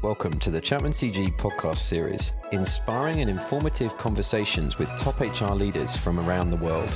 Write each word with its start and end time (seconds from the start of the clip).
Welcome 0.00 0.38
to 0.38 0.50
the 0.52 0.60
Chapman 0.60 0.92
CG 0.92 1.36
podcast 1.38 1.78
series, 1.78 2.32
inspiring 2.52 3.20
and 3.20 3.28
informative 3.28 3.98
conversations 3.98 4.78
with 4.78 4.88
top 5.00 5.18
HR 5.18 5.54
leaders 5.54 5.96
from 5.96 6.20
around 6.20 6.50
the 6.50 6.56
world. 6.56 6.88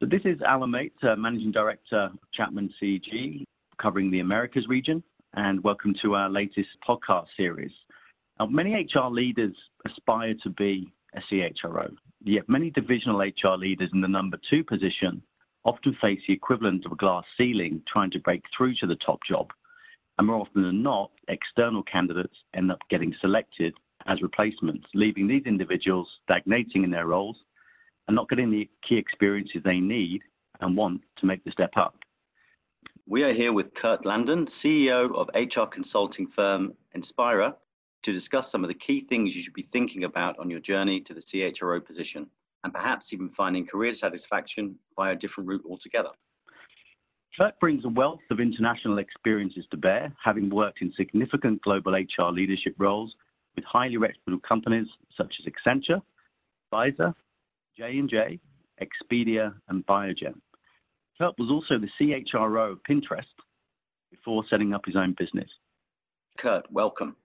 So 0.00 0.06
this 0.06 0.20
is 0.26 0.38
Alan 0.42 0.70
Mate, 0.70 0.92
uh, 1.02 1.16
Managing 1.16 1.50
Director 1.50 2.10
of 2.12 2.18
Chapman 2.34 2.74
CG, 2.78 3.44
covering 3.80 4.10
the 4.10 4.20
Americas 4.20 4.68
region, 4.68 5.02
and 5.32 5.64
welcome 5.64 5.94
to 6.02 6.14
our 6.14 6.28
latest 6.28 6.68
podcast 6.86 7.28
series. 7.38 7.72
Now, 8.38 8.48
many 8.48 8.74
HR 8.74 9.08
leaders 9.08 9.56
aspire 9.86 10.34
to 10.42 10.50
be 10.50 10.92
a 11.14 11.22
CHRO, 11.32 11.88
yet 12.22 12.50
many 12.50 12.68
divisional 12.68 13.20
HR 13.20 13.56
leaders 13.56 13.88
in 13.94 14.02
the 14.02 14.08
number 14.08 14.38
two 14.50 14.62
position 14.62 15.22
often 15.66 15.96
face 16.00 16.20
the 16.26 16.32
equivalent 16.32 16.86
of 16.86 16.92
a 16.92 16.96
glass 16.96 17.24
ceiling 17.36 17.82
trying 17.86 18.10
to 18.12 18.20
break 18.20 18.44
through 18.56 18.74
to 18.76 18.86
the 18.86 18.94
top 18.96 19.18
job. 19.24 19.52
And 20.16 20.28
more 20.28 20.36
often 20.36 20.62
than 20.62 20.82
not, 20.82 21.10
external 21.28 21.82
candidates 21.82 22.36
end 22.54 22.70
up 22.70 22.78
getting 22.88 23.14
selected 23.20 23.74
as 24.06 24.22
replacements, 24.22 24.86
leaving 24.94 25.26
these 25.26 25.42
individuals 25.44 26.08
stagnating 26.22 26.84
in 26.84 26.90
their 26.90 27.06
roles 27.06 27.36
and 28.06 28.14
not 28.14 28.28
getting 28.28 28.50
the 28.50 28.70
key 28.82 28.96
experiences 28.96 29.60
they 29.64 29.80
need 29.80 30.22
and 30.60 30.76
want 30.76 31.02
to 31.16 31.26
make 31.26 31.44
the 31.44 31.50
step 31.50 31.76
up. 31.76 31.96
We 33.08 33.24
are 33.24 33.32
here 33.32 33.52
with 33.52 33.74
Kurt 33.74 34.06
Landon, 34.06 34.46
CEO 34.46 35.14
of 35.14 35.28
HR 35.34 35.66
consulting 35.66 36.28
firm 36.28 36.74
Inspira, 36.96 37.54
to 38.02 38.12
discuss 38.12 38.50
some 38.50 38.62
of 38.62 38.68
the 38.68 38.74
key 38.74 39.00
things 39.00 39.34
you 39.34 39.42
should 39.42 39.52
be 39.52 39.68
thinking 39.72 40.04
about 40.04 40.38
on 40.38 40.48
your 40.48 40.60
journey 40.60 41.00
to 41.00 41.12
the 41.12 41.20
CHRO 41.20 41.84
position, 41.84 42.28
and 42.64 42.72
perhaps 42.72 43.12
even 43.12 43.28
finding 43.28 43.66
career 43.66 43.92
satisfaction 43.92 44.76
via 44.96 45.12
a 45.12 45.16
different 45.16 45.48
route 45.48 45.64
altogether. 45.68 46.10
Kurt 47.36 47.58
brings 47.60 47.84
a 47.84 47.88
wealth 47.88 48.20
of 48.30 48.40
international 48.40 48.98
experiences 48.98 49.66
to 49.70 49.76
bear, 49.76 50.12
having 50.22 50.48
worked 50.48 50.80
in 50.80 50.92
significant 50.96 51.60
global 51.62 51.92
HR 51.92 52.30
leadership 52.32 52.74
roles 52.78 53.14
with 53.54 53.64
highly 53.64 53.98
reputable 53.98 54.40
companies 54.40 54.88
such 55.14 55.36
as 55.38 55.52
Accenture, 55.52 56.00
Pfizer, 56.72 57.14
J&J, 57.76 58.40
Expedia, 58.80 59.54
and 59.68 59.84
Biogen. 59.86 60.34
Kurt 61.18 61.34
was 61.38 61.50
also 61.50 61.78
the 61.78 61.90
CHRO 61.98 62.72
of 62.72 62.82
Pinterest 62.88 63.24
before 64.10 64.44
setting 64.48 64.72
up 64.72 64.84
his 64.86 64.96
own 64.96 65.14
business. 65.18 65.50
Kurt, 66.38 66.70
welcome. 66.70 67.16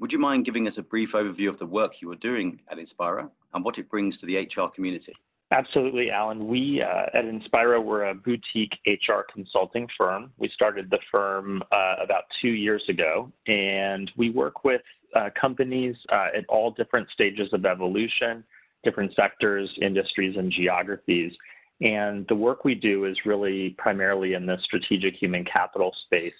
Would 0.00 0.12
you 0.12 0.18
mind 0.18 0.44
giving 0.44 0.68
us 0.68 0.78
a 0.78 0.82
brief 0.82 1.12
overview 1.12 1.48
of 1.48 1.58
the 1.58 1.66
work 1.66 2.00
you 2.00 2.10
are 2.12 2.16
doing 2.16 2.60
at 2.70 2.78
Inspira 2.78 3.28
and 3.52 3.64
what 3.64 3.78
it 3.78 3.90
brings 3.90 4.16
to 4.18 4.26
the 4.26 4.36
HR 4.36 4.68
community? 4.68 5.12
Absolutely, 5.50 6.10
Alan. 6.10 6.46
We 6.46 6.82
uh, 6.82 7.06
at 7.14 7.24
Inspira, 7.24 7.82
we're 7.82 8.04
a 8.04 8.14
boutique 8.14 8.78
HR 8.86 9.22
consulting 9.32 9.88
firm. 9.96 10.30
We 10.36 10.48
started 10.50 10.90
the 10.90 10.98
firm 11.10 11.62
uh, 11.72 11.96
about 12.02 12.24
two 12.40 12.50
years 12.50 12.84
ago, 12.88 13.32
and 13.46 14.12
we 14.16 14.30
work 14.30 14.62
with 14.62 14.82
uh, 15.16 15.30
companies 15.40 15.96
uh, 16.12 16.28
at 16.36 16.44
all 16.48 16.70
different 16.70 17.08
stages 17.10 17.52
of 17.52 17.64
evolution, 17.64 18.44
different 18.84 19.14
sectors, 19.14 19.72
industries, 19.80 20.36
and 20.36 20.52
geographies. 20.52 21.32
And 21.80 22.26
the 22.28 22.36
work 22.36 22.64
we 22.64 22.74
do 22.74 23.06
is 23.06 23.16
really 23.24 23.70
primarily 23.78 24.34
in 24.34 24.44
the 24.46 24.58
strategic 24.62 25.14
human 25.14 25.44
capital 25.44 25.94
space. 26.04 26.34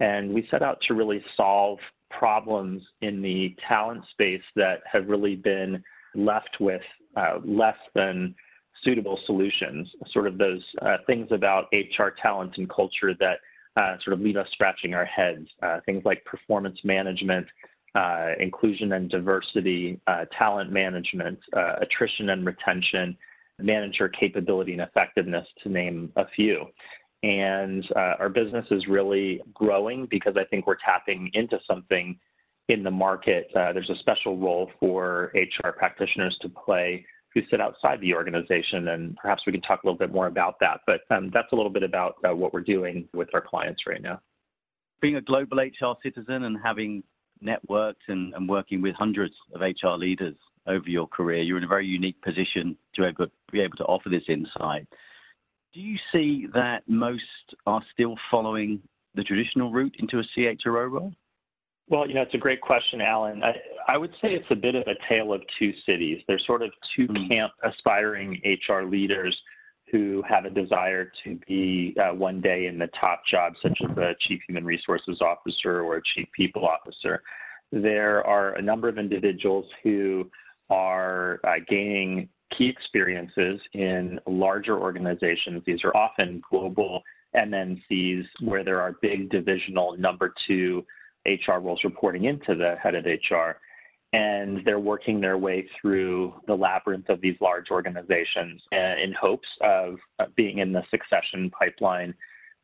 And 0.00 0.32
we 0.32 0.46
set 0.50 0.62
out 0.62 0.80
to 0.88 0.94
really 0.94 1.22
solve 1.36 1.78
problems 2.10 2.82
in 3.02 3.22
the 3.22 3.54
talent 3.68 4.04
space 4.10 4.42
that 4.56 4.80
have 4.90 5.08
really 5.08 5.36
been 5.36 5.82
left 6.14 6.56
with 6.58 6.82
uh, 7.16 7.38
less 7.44 7.76
than 7.94 8.34
suitable 8.82 9.18
solutions, 9.26 9.88
sort 10.10 10.26
of 10.26 10.38
those 10.38 10.62
uh, 10.82 10.96
things 11.06 11.28
about 11.30 11.66
HR 11.72 12.08
talent 12.20 12.56
and 12.56 12.68
culture 12.68 13.14
that 13.20 13.38
uh, 13.76 13.96
sort 14.02 14.14
of 14.14 14.20
leave 14.20 14.36
us 14.36 14.48
scratching 14.52 14.94
our 14.94 15.04
heads, 15.04 15.46
uh, 15.62 15.78
things 15.86 16.02
like 16.04 16.24
performance 16.24 16.78
management, 16.82 17.46
uh, 17.94 18.30
inclusion 18.38 18.92
and 18.92 19.10
diversity, 19.10 20.00
uh, 20.06 20.24
talent 20.36 20.72
management, 20.72 21.38
attrition 21.80 22.30
and 22.30 22.46
retention, 22.46 23.16
manager 23.58 24.08
capability 24.08 24.72
and 24.72 24.80
effectiveness, 24.80 25.46
to 25.62 25.68
name 25.68 26.10
a 26.16 26.26
few. 26.34 26.66
And 27.22 27.86
uh, 27.94 28.14
our 28.18 28.28
business 28.30 28.66
is 28.70 28.86
really 28.86 29.42
growing 29.52 30.06
because 30.06 30.36
I 30.36 30.44
think 30.44 30.66
we're 30.66 30.76
tapping 30.76 31.30
into 31.34 31.58
something 31.66 32.18
in 32.68 32.82
the 32.82 32.90
market. 32.90 33.48
Uh, 33.54 33.72
there's 33.72 33.90
a 33.90 33.96
special 33.96 34.38
role 34.38 34.70
for 34.78 35.32
HR 35.34 35.70
practitioners 35.70 36.36
to 36.40 36.48
play 36.48 37.04
who 37.34 37.42
sit 37.50 37.60
outside 37.60 38.00
the 38.00 38.14
organization, 38.14 38.88
and 38.88 39.16
perhaps 39.16 39.44
we 39.46 39.52
can 39.52 39.60
talk 39.60 39.82
a 39.82 39.86
little 39.86 39.98
bit 39.98 40.12
more 40.12 40.26
about 40.26 40.58
that. 40.60 40.80
But 40.86 41.02
um, 41.10 41.30
that's 41.32 41.52
a 41.52 41.56
little 41.56 41.70
bit 41.70 41.82
about 41.82 42.16
uh, 42.28 42.34
what 42.34 42.52
we're 42.52 42.60
doing 42.60 43.08
with 43.12 43.28
our 43.34 43.40
clients 43.40 43.86
right 43.86 44.02
now. 44.02 44.20
Being 45.00 45.16
a 45.16 45.20
global 45.20 45.58
HR 45.58 45.94
citizen 46.02 46.44
and 46.44 46.58
having 46.62 47.02
networked 47.44 48.08
and, 48.08 48.34
and 48.34 48.48
working 48.48 48.82
with 48.82 48.94
hundreds 48.96 49.34
of 49.54 49.60
HR 49.60 49.96
leaders 49.96 50.34
over 50.66 50.88
your 50.88 51.06
career, 51.06 51.42
you're 51.42 51.58
in 51.58 51.64
a 51.64 51.68
very 51.68 51.86
unique 51.86 52.20
position 52.22 52.76
to 52.94 53.12
be 53.52 53.60
able 53.60 53.76
to 53.76 53.84
offer 53.84 54.08
this 54.08 54.24
insight. 54.28 54.86
Do 55.72 55.80
you 55.80 55.98
see 56.12 56.46
that 56.54 56.82
most 56.88 57.22
are 57.66 57.82
still 57.92 58.16
following 58.30 58.80
the 59.14 59.22
traditional 59.22 59.70
route 59.70 59.94
into 59.98 60.18
a 60.18 60.24
CHRO 60.36 60.90
role? 60.90 61.12
Well, 61.88 62.08
you 62.08 62.14
know, 62.14 62.22
it's 62.22 62.34
a 62.34 62.38
great 62.38 62.60
question, 62.60 63.00
Alan. 63.00 63.42
I, 63.42 63.54
I 63.88 63.96
would 63.96 64.12
say 64.22 64.34
it's 64.34 64.50
a 64.50 64.56
bit 64.56 64.74
of 64.74 64.84
a 64.86 64.94
tale 65.08 65.32
of 65.32 65.42
two 65.58 65.72
cities. 65.86 66.22
There's 66.28 66.44
sort 66.46 66.62
of 66.62 66.70
two 66.94 67.08
mm. 67.08 67.28
camp 67.28 67.52
aspiring 67.64 68.40
HR 68.44 68.82
leaders 68.82 69.36
who 69.90 70.22
have 70.28 70.44
a 70.44 70.50
desire 70.50 71.10
to 71.24 71.38
be 71.48 71.96
uh, 72.00 72.14
one 72.14 72.40
day 72.40 72.66
in 72.66 72.78
the 72.78 72.88
top 73.00 73.22
job, 73.28 73.54
such 73.60 73.76
as 73.82 73.96
a 73.96 74.14
chief 74.20 74.40
human 74.46 74.64
resources 74.64 75.20
officer 75.20 75.82
or 75.82 75.96
a 75.96 76.02
chief 76.14 76.28
people 76.32 76.66
officer. 76.66 77.22
There 77.72 78.24
are 78.24 78.54
a 78.54 78.62
number 78.62 78.88
of 78.88 78.98
individuals 78.98 79.66
who 79.82 80.30
are 80.68 81.40
uh, 81.44 81.54
gaining 81.68 82.28
key 82.56 82.68
experiences 82.68 83.60
in 83.72 84.20
larger 84.26 84.78
organizations. 84.78 85.62
These 85.66 85.84
are 85.84 85.96
often 85.96 86.42
global 86.50 87.02
MNCs 87.34 88.26
where 88.40 88.64
there 88.64 88.80
are 88.80 88.96
big 89.00 89.30
divisional 89.30 89.96
number 89.96 90.34
two 90.46 90.84
HR 91.26 91.58
roles 91.58 91.84
reporting 91.84 92.24
into 92.24 92.54
the 92.54 92.76
head 92.82 92.94
of 92.94 93.04
HR. 93.04 93.58
And 94.12 94.64
they're 94.64 94.80
working 94.80 95.20
their 95.20 95.38
way 95.38 95.68
through 95.80 96.34
the 96.48 96.54
labyrinth 96.54 97.08
of 97.08 97.20
these 97.20 97.36
large 97.40 97.70
organizations 97.70 98.60
uh, 98.72 98.96
in 99.00 99.12
hopes 99.12 99.48
of 99.60 99.98
being 100.34 100.58
in 100.58 100.72
the 100.72 100.82
succession 100.90 101.48
pipeline 101.50 102.12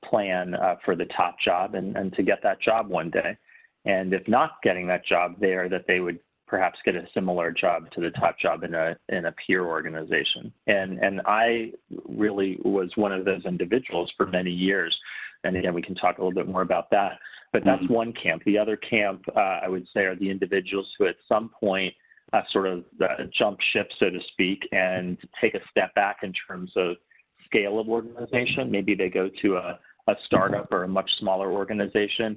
plan 0.04 0.54
uh, 0.54 0.74
for 0.84 0.96
the 0.96 1.04
top 1.06 1.36
job 1.38 1.76
and, 1.76 1.96
and 1.96 2.12
to 2.14 2.22
get 2.24 2.42
that 2.42 2.60
job 2.60 2.88
one 2.88 3.10
day. 3.10 3.36
And 3.84 4.12
if 4.12 4.26
not 4.26 4.60
getting 4.64 4.88
that 4.88 5.06
job 5.06 5.36
there, 5.38 5.68
that 5.68 5.86
they 5.86 6.00
would 6.00 6.18
perhaps 6.46 6.78
get 6.84 6.94
a 6.94 7.06
similar 7.12 7.50
job 7.50 7.90
to 7.92 8.00
the 8.00 8.10
top 8.10 8.38
job 8.38 8.62
in 8.62 8.74
a 8.74 8.96
in 9.08 9.26
a 9.26 9.32
peer 9.32 9.64
organization. 9.64 10.52
And 10.66 10.98
and 10.98 11.20
I 11.26 11.72
really 12.08 12.58
was 12.64 12.90
one 12.96 13.12
of 13.12 13.24
those 13.24 13.44
individuals 13.44 14.12
for 14.16 14.26
many 14.26 14.50
years. 14.50 14.96
And 15.44 15.56
again, 15.56 15.74
we 15.74 15.82
can 15.82 15.94
talk 15.94 16.18
a 16.18 16.24
little 16.24 16.34
bit 16.34 16.48
more 16.48 16.62
about 16.62 16.90
that. 16.90 17.18
But 17.52 17.64
that's 17.64 17.82
mm-hmm. 17.84 17.94
one 17.94 18.12
camp. 18.12 18.42
The 18.44 18.58
other 18.58 18.76
camp, 18.76 19.22
uh, 19.36 19.60
I 19.62 19.68
would 19.68 19.86
say, 19.94 20.00
are 20.00 20.16
the 20.16 20.30
individuals 20.30 20.90
who 20.98 21.06
at 21.06 21.16
some 21.28 21.50
point 21.60 21.94
uh, 22.32 22.42
sort 22.50 22.66
of 22.66 22.84
uh, 23.00 23.24
jump 23.32 23.60
ship, 23.72 23.90
so 23.98 24.10
to 24.10 24.18
speak, 24.32 24.68
and 24.72 25.16
take 25.40 25.54
a 25.54 25.60
step 25.70 25.94
back 25.94 26.18
in 26.22 26.32
terms 26.48 26.72
of 26.76 26.96
scale 27.44 27.78
of 27.78 27.88
organization. 27.88 28.70
Maybe 28.70 28.94
they 28.94 29.08
go 29.08 29.30
to 29.42 29.56
a, 29.56 29.78
a 30.08 30.14
startup 30.24 30.72
or 30.72 30.84
a 30.84 30.88
much 30.88 31.10
smaller 31.18 31.52
organization 31.52 32.36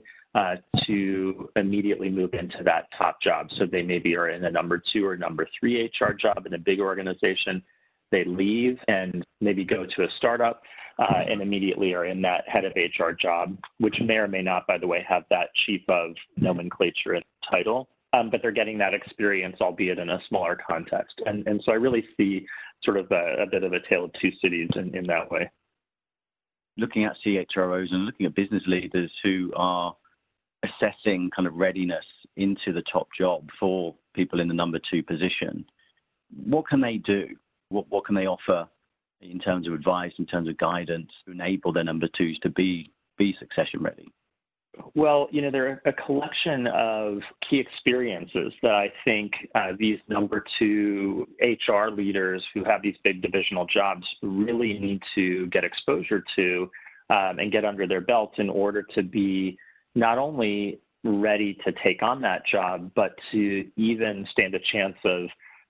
to 0.85 1.49
immediately 1.55 2.09
move 2.09 2.33
into 2.33 2.63
that 2.63 2.87
top 2.97 3.21
job. 3.21 3.47
So 3.57 3.65
they 3.65 3.81
maybe 3.81 4.15
are 4.15 4.29
in 4.29 4.45
a 4.45 4.51
number 4.51 4.81
two 4.91 5.05
or 5.05 5.17
number 5.17 5.47
three 5.59 5.91
HR 5.99 6.13
job 6.13 6.45
in 6.45 6.53
a 6.53 6.57
big 6.57 6.79
organization. 6.79 7.63
They 8.11 8.23
leave 8.23 8.79
and 8.87 9.25
maybe 9.41 9.63
go 9.63 9.85
to 9.85 10.03
a 10.03 10.07
startup 10.17 10.61
uh, 10.99 11.23
and 11.29 11.41
immediately 11.41 11.93
are 11.93 12.05
in 12.05 12.21
that 12.21 12.47
head 12.47 12.65
of 12.65 12.73
HR 12.75 13.11
job, 13.11 13.57
which 13.79 13.99
may 14.01 14.15
or 14.15 14.27
may 14.27 14.41
not, 14.41 14.67
by 14.67 14.77
the 14.77 14.87
way, 14.87 15.05
have 15.07 15.23
that 15.29 15.49
chief 15.65 15.81
of 15.87 16.11
nomenclature 16.37 17.13
and 17.13 17.23
title. 17.49 17.87
Um, 18.11 18.31
but 18.31 18.41
they're 18.41 18.51
getting 18.51 18.79
that 18.79 18.95
experience, 18.95 19.57
albeit 19.61 19.99
in 19.99 20.09
a 20.09 20.19
smaller 20.27 20.57
context. 20.67 21.21
And, 21.27 21.47
and 21.47 21.61
so 21.63 21.71
I 21.71 21.75
really 21.75 22.03
see 22.17 22.45
sort 22.83 22.97
of 22.97 23.11
a, 23.11 23.43
a 23.43 23.45
bit 23.45 23.63
of 23.63 23.73
a 23.73 23.79
tale 23.87 24.05
of 24.05 24.11
two 24.13 24.31
cities 24.41 24.69
in, 24.75 24.95
in 24.95 25.05
that 25.07 25.29
way. 25.29 25.49
Looking 26.75 27.03
at 27.03 27.17
CHROs 27.23 27.93
and 27.93 28.05
looking 28.05 28.25
at 28.25 28.33
business 28.33 28.63
leaders 28.65 29.11
who 29.21 29.51
are 29.55 29.95
assessing 30.79 31.29
kind 31.35 31.47
of 31.47 31.55
readiness 31.55 32.05
into 32.37 32.73
the 32.73 32.83
top 32.83 33.07
job 33.17 33.47
for 33.59 33.95
people 34.13 34.39
in 34.39 34.47
the 34.47 34.53
number 34.53 34.79
two 34.89 35.03
position, 35.03 35.65
what 36.45 36.67
can 36.67 36.81
they 36.81 36.97
do? 36.97 37.27
What, 37.69 37.85
what 37.89 38.05
can 38.05 38.15
they 38.15 38.27
offer 38.27 38.67
in 39.21 39.39
terms 39.39 39.67
of 39.67 39.73
advice, 39.73 40.13
in 40.17 40.25
terms 40.25 40.47
of 40.47 40.57
guidance 40.57 41.11
to 41.25 41.31
enable 41.31 41.73
their 41.73 41.83
number 41.83 42.07
twos 42.17 42.39
to 42.39 42.49
be, 42.49 42.91
be 43.17 43.35
succession 43.39 43.81
ready? 43.81 44.11
Well, 44.95 45.27
you 45.31 45.41
know, 45.41 45.51
there 45.51 45.67
are 45.67 45.81
a 45.85 45.93
collection 45.93 46.67
of 46.67 47.19
key 47.47 47.57
experiences 47.59 48.53
that 48.61 48.71
I 48.71 48.91
think 49.03 49.33
uh, 49.55 49.71
these 49.77 49.99
number 50.07 50.43
two 50.57 51.27
HR 51.41 51.89
leaders 51.89 52.43
who 52.53 52.63
have 52.63 52.81
these 52.81 52.95
big 53.03 53.21
divisional 53.21 53.65
jobs 53.65 54.05
really 54.21 54.79
need 54.79 55.01
to 55.15 55.47
get 55.47 55.63
exposure 55.63 56.23
to 56.35 56.71
um, 57.09 57.39
and 57.39 57.51
get 57.51 57.65
under 57.65 57.87
their 57.87 58.01
belts 58.01 58.35
in 58.37 58.49
order 58.49 58.83
to 58.93 59.03
be 59.03 59.57
not 59.95 60.17
only 60.17 60.79
ready 61.03 61.57
to 61.65 61.71
take 61.83 62.03
on 62.03 62.21
that 62.21 62.45
job, 62.45 62.91
but 62.95 63.15
to 63.31 63.65
even 63.75 64.27
stand 64.31 64.53
a 64.53 64.59
chance 64.71 64.97
of 65.05 65.27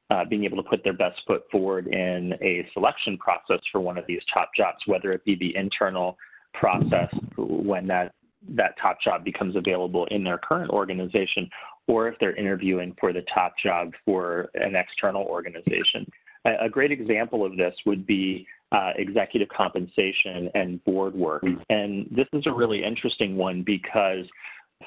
uh, 0.09 0.25
being 0.25 0.43
able 0.43 0.57
to 0.57 0.67
put 0.67 0.83
their 0.83 0.93
best 0.93 1.21
foot 1.27 1.43
forward 1.51 1.87
in 1.87 2.33
a 2.41 2.67
selection 2.73 3.17
process 3.17 3.59
for 3.71 3.79
one 3.79 3.97
of 3.97 4.05
these 4.07 4.21
top 4.33 4.49
jobs, 4.55 4.79
whether 4.87 5.11
it 5.11 5.23
be 5.23 5.35
the 5.35 5.55
internal 5.55 6.17
process 6.53 7.09
when 7.37 7.85
that 7.87 8.13
that 8.55 8.73
top 8.81 8.99
job 9.01 9.23
becomes 9.23 9.55
available 9.55 10.07
in 10.11 10.23
their 10.23 10.37
current 10.37 10.71
organization, 10.71 11.49
or 11.87 12.07
if 12.07 12.17
they're 12.19 12.35
interviewing 12.35 12.95
for 12.99 13.11
the 13.11 13.23
top 13.33 13.53
job 13.61 13.91
for 14.05 14.49
an 14.55 14.75
external 14.75 15.23
organization. 15.23 16.09
A, 16.45 16.65
a 16.65 16.69
great 16.69 16.91
example 16.91 17.45
of 17.45 17.57
this 17.57 17.75
would 17.85 18.07
be 18.07 18.47
uh, 18.71 18.91
executive 18.97 19.49
compensation 19.49 20.49
and 20.53 20.83
board 20.83 21.15
work. 21.15 21.43
And 21.69 22.07
this 22.11 22.27
is 22.33 22.45
a 22.45 22.53
really 22.53 22.83
interesting 22.83 23.35
one 23.35 23.63
because 23.63 24.25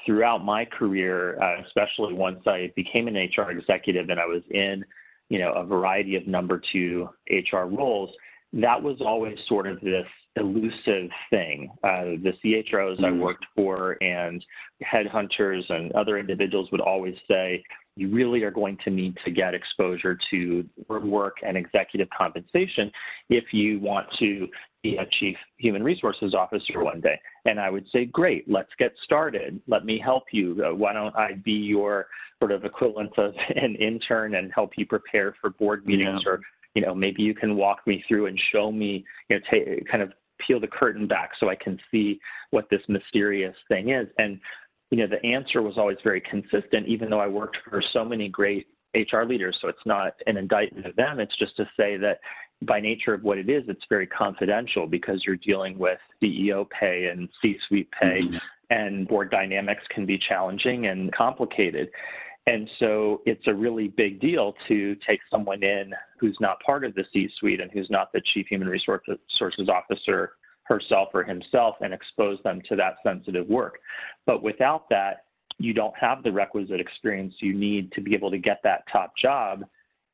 throughout 0.05 0.43
my 0.43 0.65
career, 0.65 1.41
uh, 1.41 1.61
especially 1.65 2.13
once 2.13 2.39
I 2.47 2.71
became 2.75 3.07
an 3.07 3.15
HR 3.15 3.51
executive 3.51 4.09
and 4.09 4.19
I 4.19 4.25
was 4.25 4.41
in, 4.51 4.83
you 5.29 5.39
know, 5.39 5.51
a 5.53 5.65
variety 5.65 6.15
of 6.15 6.27
number 6.27 6.61
two 6.71 7.09
HR 7.29 7.65
roles, 7.65 8.09
that 8.53 8.81
was 8.81 8.97
always 9.01 9.37
sort 9.47 9.67
of 9.67 9.81
this 9.81 10.05
elusive 10.35 11.09
thing. 11.29 11.69
Uh, 11.83 12.17
the 12.23 12.33
CHROs. 12.43 13.03
I 13.03 13.11
worked 13.11 13.45
for 13.55 13.97
and 14.01 14.43
headhunters 14.83 15.69
and 15.69 15.91
other 15.93 16.17
individuals 16.17 16.69
would 16.71 16.81
always 16.81 17.15
say, 17.27 17.63
you 17.95 18.09
really 18.09 18.43
are 18.43 18.51
going 18.51 18.77
to 18.83 18.89
need 18.89 19.17
to 19.23 19.31
get 19.31 19.53
exposure 19.53 20.17
to 20.31 20.67
work 20.87 21.37
and 21.45 21.55
executive 21.55 22.07
compensation 22.15 22.91
if 23.29 23.53
you 23.53 23.79
want 23.79 24.07
to 24.19 24.47
be 24.81 24.97
a 24.97 25.05
chief 25.19 25.37
human 25.57 25.83
resources 25.83 26.33
officer 26.33 26.83
one 26.83 26.99
day. 26.99 27.19
And 27.45 27.59
I 27.59 27.69
would 27.69 27.87
say, 27.89 28.05
great, 28.05 28.49
let's 28.49 28.71
get 28.77 28.93
started. 29.03 29.61
Let 29.67 29.85
me 29.85 29.99
help 29.99 30.25
you. 30.31 30.63
Uh, 30.65 30.75
why 30.75 30.93
don't 30.93 31.15
I 31.15 31.33
be 31.33 31.53
your 31.53 32.07
sort 32.39 32.51
of 32.51 32.65
equivalent 32.65 33.17
of 33.17 33.33
an 33.55 33.75
intern 33.75 34.35
and 34.35 34.51
help 34.53 34.71
you 34.77 34.85
prepare 34.85 35.35
for 35.39 35.51
board 35.51 35.85
meetings 35.85 36.21
yeah. 36.25 36.31
or 36.31 36.41
you 36.75 36.81
know 36.81 36.95
maybe 36.95 37.21
you 37.21 37.35
can 37.35 37.55
walk 37.55 37.85
me 37.85 38.03
through 38.07 38.25
and 38.25 38.39
show 38.51 38.71
me 38.71 39.05
you 39.29 39.37
know 39.37 39.41
t- 39.51 39.83
kind 39.89 40.01
of 40.01 40.11
peel 40.39 40.59
the 40.59 40.67
curtain 40.67 41.07
back 41.07 41.31
so 41.39 41.49
I 41.49 41.55
can 41.55 41.79
see 41.91 42.19
what 42.51 42.69
this 42.69 42.81
mysterious 42.87 43.55
thing 43.67 43.89
is. 43.89 44.07
And 44.17 44.39
you 44.93 44.99
know, 44.99 45.07
the 45.07 45.25
answer 45.25 45.63
was 45.63 45.79
always 45.79 45.97
very 46.03 46.21
consistent, 46.21 46.85
even 46.85 47.09
though 47.09 47.19
I 47.19 47.25
worked 47.25 47.57
for 47.67 47.81
so 47.81 48.05
many 48.05 48.29
great 48.29 48.67
HR 48.93 49.23
leaders. 49.23 49.57
So 49.59 49.67
it's 49.67 49.85
not 49.87 50.13
an 50.27 50.37
indictment 50.37 50.85
of 50.85 50.95
them. 50.95 51.19
It's 51.19 51.35
just 51.35 51.57
to 51.57 51.67
say 51.75 51.97
that 51.97 52.19
by 52.61 52.79
nature 52.79 53.11
of 53.11 53.23
what 53.23 53.39
it 53.39 53.49
is, 53.49 53.63
it's 53.67 53.83
very 53.89 54.05
confidential 54.05 54.85
because 54.85 55.23
you're 55.25 55.37
dealing 55.37 55.79
with 55.79 55.97
CEO 56.21 56.69
pay 56.69 57.07
and 57.07 57.27
C-suite 57.41 57.89
pay, 57.99 58.21
mm-hmm. 58.21 58.37
and 58.69 59.07
board 59.07 59.31
dynamics 59.31 59.81
can 59.89 60.05
be 60.05 60.19
challenging 60.19 60.85
and 60.85 61.11
complicated. 61.11 61.89
And 62.45 62.69
so 62.77 63.23
it's 63.25 63.47
a 63.47 63.53
really 63.53 63.87
big 63.87 64.21
deal 64.21 64.53
to 64.67 64.95
take 65.07 65.21
someone 65.31 65.63
in 65.63 65.91
who's 66.19 66.37
not 66.39 66.59
part 66.59 66.85
of 66.85 66.93
the 66.93 67.05
C 67.11 67.31
suite 67.39 67.61
and 67.61 67.71
who's 67.71 67.89
not 67.89 68.13
the 68.13 68.21
chief 68.31 68.45
human 68.45 68.67
resources 68.67 69.17
officer 69.69 70.33
herself 70.63 71.09
or 71.13 71.23
himself 71.23 71.75
and 71.81 71.93
expose 71.93 72.39
them 72.43 72.61
to 72.69 72.75
that 72.75 72.95
sensitive 73.03 73.47
work. 73.47 73.79
But 74.25 74.41
without 74.41 74.89
that, 74.89 75.25
you 75.59 75.73
don't 75.73 75.95
have 75.97 76.23
the 76.23 76.31
requisite 76.31 76.79
experience 76.79 77.35
you 77.39 77.53
need 77.53 77.91
to 77.93 78.01
be 78.01 78.15
able 78.15 78.31
to 78.31 78.37
get 78.37 78.61
that 78.63 78.83
top 78.91 79.15
job. 79.15 79.63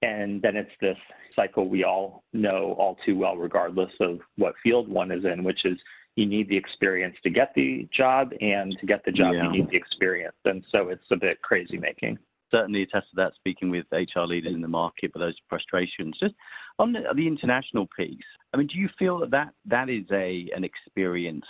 And 0.01 0.41
then 0.41 0.55
it's 0.55 0.71
this 0.81 0.97
cycle 1.35 1.67
we 1.67 1.83
all 1.83 2.23
know 2.33 2.75
all 2.77 2.97
too 3.05 3.17
well, 3.17 3.37
regardless 3.37 3.91
of 3.99 4.19
what 4.37 4.53
field 4.63 4.87
one 4.87 5.11
is 5.11 5.25
in, 5.25 5.43
which 5.43 5.65
is 5.65 5.77
you 6.15 6.25
need 6.25 6.49
the 6.49 6.57
experience 6.57 7.15
to 7.23 7.29
get 7.29 7.53
the 7.55 7.87
job, 7.93 8.31
and 8.41 8.77
to 8.79 8.85
get 8.85 9.03
the 9.05 9.11
job, 9.11 9.33
yeah. 9.33 9.43
you 9.43 9.51
need 9.51 9.69
the 9.69 9.75
experience. 9.75 10.35
And 10.45 10.63
so 10.69 10.89
it's 10.89 11.05
a 11.11 11.15
bit 11.15 11.41
crazy 11.41 11.77
making. 11.77 12.17
Certainly 12.51 12.83
attest 12.83 13.09
to 13.11 13.15
that 13.17 13.35
speaking 13.35 13.69
with 13.69 13.85
HR 13.91 14.21
leaders 14.21 14.53
in 14.53 14.61
the 14.61 14.67
market 14.67 15.13
for 15.13 15.19
those 15.19 15.35
frustrations. 15.47 16.17
Just 16.19 16.35
on 16.79 16.91
the, 16.91 17.01
the, 17.15 17.27
international 17.27 17.87
piece, 17.95 18.17
I 18.53 18.57
mean, 18.57 18.67
do 18.67 18.77
you 18.77 18.89
feel 18.97 19.19
that 19.19 19.31
that, 19.31 19.53
that 19.65 19.89
is 19.89 20.05
a 20.11 20.49
an 20.55 20.63
experience 20.63 21.45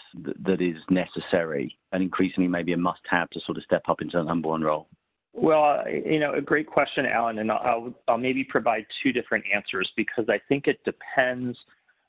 that, 0.46 0.62
is 0.62 0.78
necessary 0.90 1.78
and 1.94 2.04
increasingly 2.04 2.50
maybe 2.50 2.74
a 2.74 2.78
must 2.78 3.01
have 3.10 3.30
to 3.30 3.40
sort 3.42 3.57
of 3.57 3.63
step 3.63 3.84
up 3.88 4.01
into 4.01 4.18
the 4.18 4.24
number 4.24 4.50
one 4.50 4.62
role? 4.62 4.88
Well, 5.34 5.84
you 5.88 6.19
know, 6.19 6.34
a 6.34 6.42
great 6.42 6.68
question, 6.68 7.06
Alan, 7.06 7.40
and 7.40 7.51
I'll, 7.51 7.94
I'll 8.07 8.18
maybe 8.18 8.44
provide 8.44 8.86
two 9.01 9.13
different 9.13 9.46
answers 9.54 9.90
because 9.96 10.25
I 10.28 10.40
think 10.50 10.68
it 10.68 10.84
depends 10.84 11.57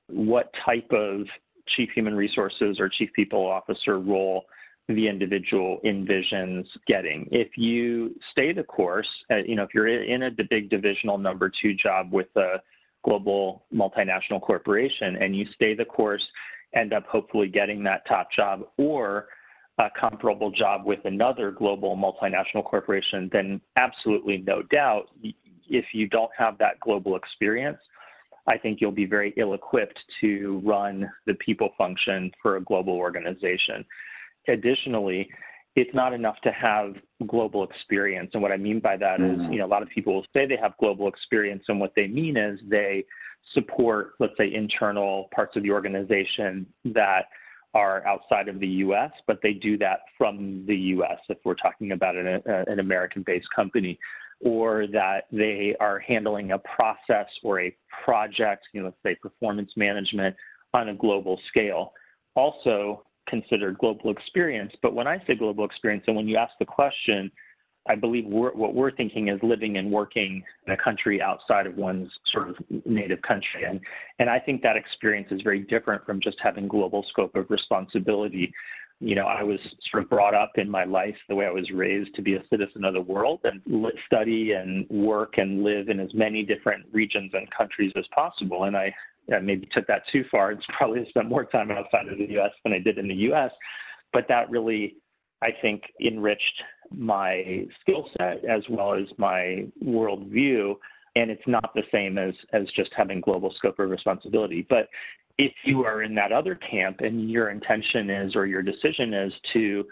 what 0.08 0.52
type 0.64 0.90
of 0.90 1.26
chief 1.76 1.90
human 1.94 2.14
resources 2.14 2.80
or 2.80 2.88
chief 2.88 3.12
people 3.14 3.46
officer 3.46 4.00
role 4.00 4.44
the 4.94 5.08
individual 5.08 5.78
envisions 5.84 6.66
getting. 6.86 7.28
If 7.30 7.56
you 7.56 8.14
stay 8.32 8.52
the 8.52 8.62
course, 8.62 9.08
uh, 9.30 9.36
you 9.36 9.56
know, 9.56 9.62
if 9.62 9.74
you're 9.74 9.88
in 9.88 10.24
a 10.24 10.30
big 10.30 10.70
divisional 10.70 11.18
number 11.18 11.50
two 11.60 11.74
job 11.74 12.12
with 12.12 12.28
a 12.36 12.56
global 13.04 13.64
multinational 13.74 14.40
corporation 14.40 15.16
and 15.16 15.34
you 15.34 15.46
stay 15.54 15.74
the 15.74 15.84
course, 15.84 16.26
end 16.74 16.92
up 16.92 17.06
hopefully 17.06 17.48
getting 17.48 17.82
that 17.84 18.06
top 18.06 18.30
job 18.30 18.62
or 18.76 19.28
a 19.78 19.90
comparable 19.98 20.50
job 20.50 20.84
with 20.84 21.00
another 21.04 21.50
global 21.50 21.96
multinational 21.96 22.64
corporation, 22.64 23.30
then 23.32 23.60
absolutely 23.76 24.38
no 24.38 24.62
doubt, 24.62 25.08
if 25.68 25.86
you 25.92 26.06
don't 26.06 26.30
have 26.36 26.58
that 26.58 26.78
global 26.80 27.16
experience, 27.16 27.78
I 28.46 28.58
think 28.58 28.80
you'll 28.80 28.90
be 28.90 29.06
very 29.06 29.32
ill 29.36 29.54
equipped 29.54 29.98
to 30.20 30.60
run 30.64 31.10
the 31.26 31.34
people 31.34 31.70
function 31.78 32.30
for 32.42 32.56
a 32.56 32.60
global 32.60 32.94
organization. 32.94 33.84
Additionally, 34.48 35.28
it's 35.76 35.94
not 35.94 36.12
enough 36.12 36.40
to 36.42 36.50
have 36.50 36.94
global 37.26 37.62
experience. 37.62 38.30
And 38.34 38.42
what 38.42 38.52
I 38.52 38.56
mean 38.56 38.80
by 38.80 38.96
that 38.96 39.20
mm-hmm. 39.20 39.44
is, 39.44 39.52
you 39.52 39.58
know, 39.58 39.66
a 39.66 39.68
lot 39.68 39.82
of 39.82 39.88
people 39.88 40.14
will 40.14 40.26
say 40.34 40.46
they 40.46 40.56
have 40.56 40.76
global 40.78 41.08
experience, 41.08 41.64
and 41.68 41.80
what 41.80 41.92
they 41.94 42.06
mean 42.06 42.36
is 42.36 42.58
they 42.68 43.04
support, 43.52 44.12
let's 44.18 44.36
say, 44.36 44.52
internal 44.52 45.28
parts 45.34 45.56
of 45.56 45.62
the 45.62 45.70
organization 45.70 46.66
that 46.84 47.26
are 47.72 48.04
outside 48.06 48.48
of 48.48 48.58
the 48.58 48.66
U.S., 48.66 49.12
but 49.26 49.38
they 49.42 49.52
do 49.52 49.78
that 49.78 50.00
from 50.18 50.64
the 50.66 50.74
U.S. 50.76 51.18
if 51.28 51.38
we're 51.44 51.54
talking 51.54 51.92
about 51.92 52.16
an, 52.16 52.42
an 52.46 52.80
American-based 52.80 53.48
company 53.54 53.98
or 54.40 54.86
that 54.88 55.26
they 55.30 55.76
are 55.80 55.98
handling 55.98 56.52
a 56.52 56.58
process 56.58 57.26
or 57.42 57.60
a 57.60 57.76
project, 58.04 58.66
you 58.72 58.80
know, 58.80 58.86
let's 58.86 58.96
say 59.04 59.14
performance 59.14 59.70
management 59.76 60.34
on 60.72 60.88
a 60.88 60.94
global 60.94 61.38
scale. 61.48 61.92
Also 62.34 63.04
considered 63.30 63.78
global 63.78 64.10
experience. 64.10 64.72
But 64.82 64.94
when 64.94 65.06
I 65.06 65.22
say 65.26 65.34
global 65.34 65.64
experience, 65.64 66.04
and 66.06 66.16
when 66.16 66.28
you 66.28 66.36
ask 66.36 66.52
the 66.58 66.66
question, 66.66 67.30
I 67.88 67.94
believe 67.94 68.26
we're, 68.26 68.52
what 68.52 68.74
we're 68.74 68.90
thinking 68.90 69.28
is 69.28 69.40
living 69.42 69.78
and 69.78 69.90
working 69.90 70.42
in 70.66 70.72
a 70.72 70.76
country 70.76 71.22
outside 71.22 71.66
of 71.66 71.76
one's 71.76 72.10
sort 72.26 72.50
of 72.50 72.56
native 72.84 73.22
country. 73.22 73.64
And, 73.64 73.80
and 74.18 74.28
I 74.28 74.38
think 74.38 74.60
that 74.62 74.76
experience 74.76 75.28
is 75.30 75.40
very 75.40 75.60
different 75.60 76.04
from 76.04 76.20
just 76.20 76.38
having 76.42 76.68
global 76.68 77.06
scope 77.08 77.34
of 77.36 77.48
responsibility 77.48 78.52
you 79.00 79.14
know, 79.14 79.24
I 79.24 79.42
was 79.42 79.58
sort 79.90 80.02
of 80.02 80.10
brought 80.10 80.34
up 80.34 80.52
in 80.56 80.70
my 80.70 80.84
life 80.84 81.16
the 81.28 81.34
way 81.34 81.46
I 81.46 81.50
was 81.50 81.70
raised 81.70 82.14
to 82.16 82.22
be 82.22 82.34
a 82.34 82.42
citizen 82.50 82.84
of 82.84 82.92
the 82.92 83.00
world 83.00 83.40
and 83.44 83.62
study 84.04 84.52
and 84.52 84.88
work 84.90 85.38
and 85.38 85.64
live 85.64 85.88
in 85.88 85.98
as 85.98 86.12
many 86.12 86.42
different 86.42 86.84
regions 86.92 87.32
and 87.32 87.50
countries 87.50 87.92
as 87.96 88.04
possible. 88.14 88.64
And 88.64 88.76
I, 88.76 88.94
I 89.34 89.38
maybe 89.40 89.68
took 89.72 89.86
that 89.86 90.02
too 90.10 90.24
far. 90.30 90.52
It's 90.52 90.66
probably 90.76 91.06
spent 91.08 91.28
more 91.28 91.44
time 91.44 91.70
outside 91.70 92.08
of 92.08 92.18
the 92.18 92.30
U.S. 92.32 92.50
than 92.64 92.72
I 92.72 92.78
did 92.78 92.98
in 92.98 93.08
the 93.08 93.14
U.S. 93.14 93.50
But 94.12 94.26
that 94.28 94.50
really, 94.50 94.96
I 95.42 95.50
think, 95.62 95.82
enriched 96.00 96.62
my 96.90 97.66
skill 97.80 98.08
set 98.18 98.44
as 98.44 98.62
well 98.68 98.94
as 98.94 99.06
my 99.16 99.66
worldview 99.84 100.74
and 101.16 101.30
it's 101.30 101.46
not 101.46 101.72
the 101.74 101.82
same 101.92 102.18
as 102.18 102.34
as 102.52 102.66
just 102.74 102.90
having 102.96 103.20
global 103.20 103.52
scope 103.56 103.78
of 103.78 103.90
responsibility. 103.90 104.66
But 104.68 104.88
if 105.38 105.52
you 105.64 105.84
are 105.84 106.02
in 106.02 106.14
that 106.16 106.32
other 106.32 106.54
camp 106.54 107.00
and 107.00 107.30
your 107.30 107.50
intention 107.50 108.10
is 108.10 108.36
or 108.36 108.46
your 108.46 108.62
decision 108.62 109.14
is 109.14 109.32
to 109.52 109.86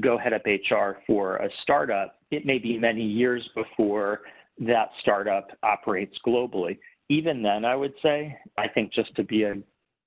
go 0.00 0.16
head 0.16 0.32
up 0.32 0.42
HR 0.46 0.98
for 1.06 1.36
a 1.36 1.48
startup, 1.62 2.18
it 2.30 2.46
may 2.46 2.58
be 2.58 2.78
many 2.78 3.02
years 3.02 3.48
before 3.54 4.22
that 4.60 4.90
startup 5.00 5.50
operates 5.62 6.16
globally. 6.26 6.78
Even 7.08 7.42
then, 7.42 7.64
I 7.64 7.76
would 7.76 7.94
say, 8.02 8.36
I 8.56 8.68
think 8.68 8.92
just 8.92 9.14
to 9.16 9.24
be 9.24 9.44
a 9.44 9.56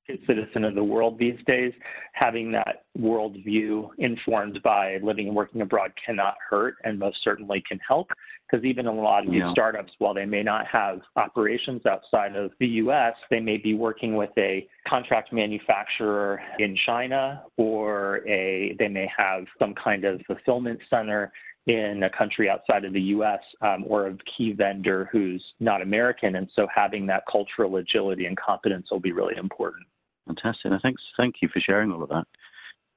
good 0.07 0.19
citizen 0.25 0.63
of 0.63 0.73
the 0.73 0.83
world 0.83 1.19
these 1.19 1.37
days, 1.45 1.73
having 2.13 2.51
that 2.51 2.85
worldview 2.97 3.89
informed 3.97 4.61
by 4.63 4.97
living 5.03 5.27
and 5.27 5.35
working 5.35 5.61
abroad 5.61 5.91
cannot 6.03 6.35
hurt 6.49 6.75
and 6.83 6.97
most 6.97 7.17
certainly 7.23 7.63
can 7.67 7.79
help. 7.85 8.09
Because 8.49 8.65
even 8.65 8.87
in 8.87 8.97
a 8.97 9.01
lot 9.01 9.25
of 9.25 9.31
these 9.31 9.41
yeah. 9.41 9.51
startups, 9.51 9.91
while 9.99 10.13
they 10.13 10.25
may 10.25 10.41
not 10.41 10.65
have 10.67 11.01
operations 11.17 11.85
outside 11.85 12.35
of 12.35 12.51
the 12.59 12.67
US, 12.67 13.13
they 13.29 13.41
may 13.41 13.57
be 13.57 13.73
working 13.73 14.15
with 14.15 14.31
a 14.37 14.67
contract 14.87 15.33
manufacturer 15.33 16.41
in 16.59 16.77
China 16.85 17.43
or 17.57 18.27
a 18.27 18.75
they 18.79 18.87
may 18.87 19.09
have 19.15 19.45
some 19.59 19.75
kind 19.75 20.05
of 20.05 20.21
fulfillment 20.25 20.79
center 20.89 21.31
in 21.67 22.03
a 22.03 22.09
country 22.09 22.49
outside 22.49 22.85
of 22.85 22.93
the 22.93 23.01
US 23.01 23.41
um, 23.61 23.83
or 23.87 24.07
a 24.07 24.17
key 24.37 24.53
vendor 24.53 25.09
who's 25.11 25.43
not 25.59 25.81
American. 25.81 26.35
And 26.37 26.49
so 26.55 26.65
having 26.73 27.05
that 27.07 27.23
cultural 27.29 27.75
agility 27.75 28.25
and 28.25 28.37
competence 28.37 28.87
will 28.89 29.01
be 29.01 29.11
really 29.11 29.35
important. 29.37 29.85
Fantastic. 30.25 30.71
thanks, 30.81 31.01
thank 31.17 31.35
you 31.41 31.49
for 31.49 31.59
sharing 31.59 31.91
all 31.91 32.03
of 32.03 32.09
that. 32.09 32.25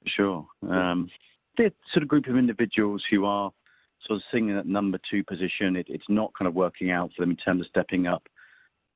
Sure. 0.07 0.47
Um, 0.69 1.11
the 1.57 1.73
sort 1.93 2.03
of 2.03 2.09
group 2.09 2.27
of 2.29 2.37
individuals 2.37 3.03
who 3.11 3.25
are 3.25 3.51
sort 4.07 4.19
of 4.19 4.23
sitting 4.31 4.49
in 4.49 4.57
that 4.57 4.67
number 4.67 4.99
two 5.11 5.25
position, 5.25 5.77
it, 5.77 5.87
it's 5.89 6.09
not 6.09 6.33
kind 6.39 6.49
of 6.49 6.55
working 6.55 6.91
out 6.91 7.11
for 7.15 7.23
them 7.23 7.31
in 7.31 7.37
terms 7.37 7.61
of 7.61 7.67
stepping 7.67 8.07
up 8.07 8.23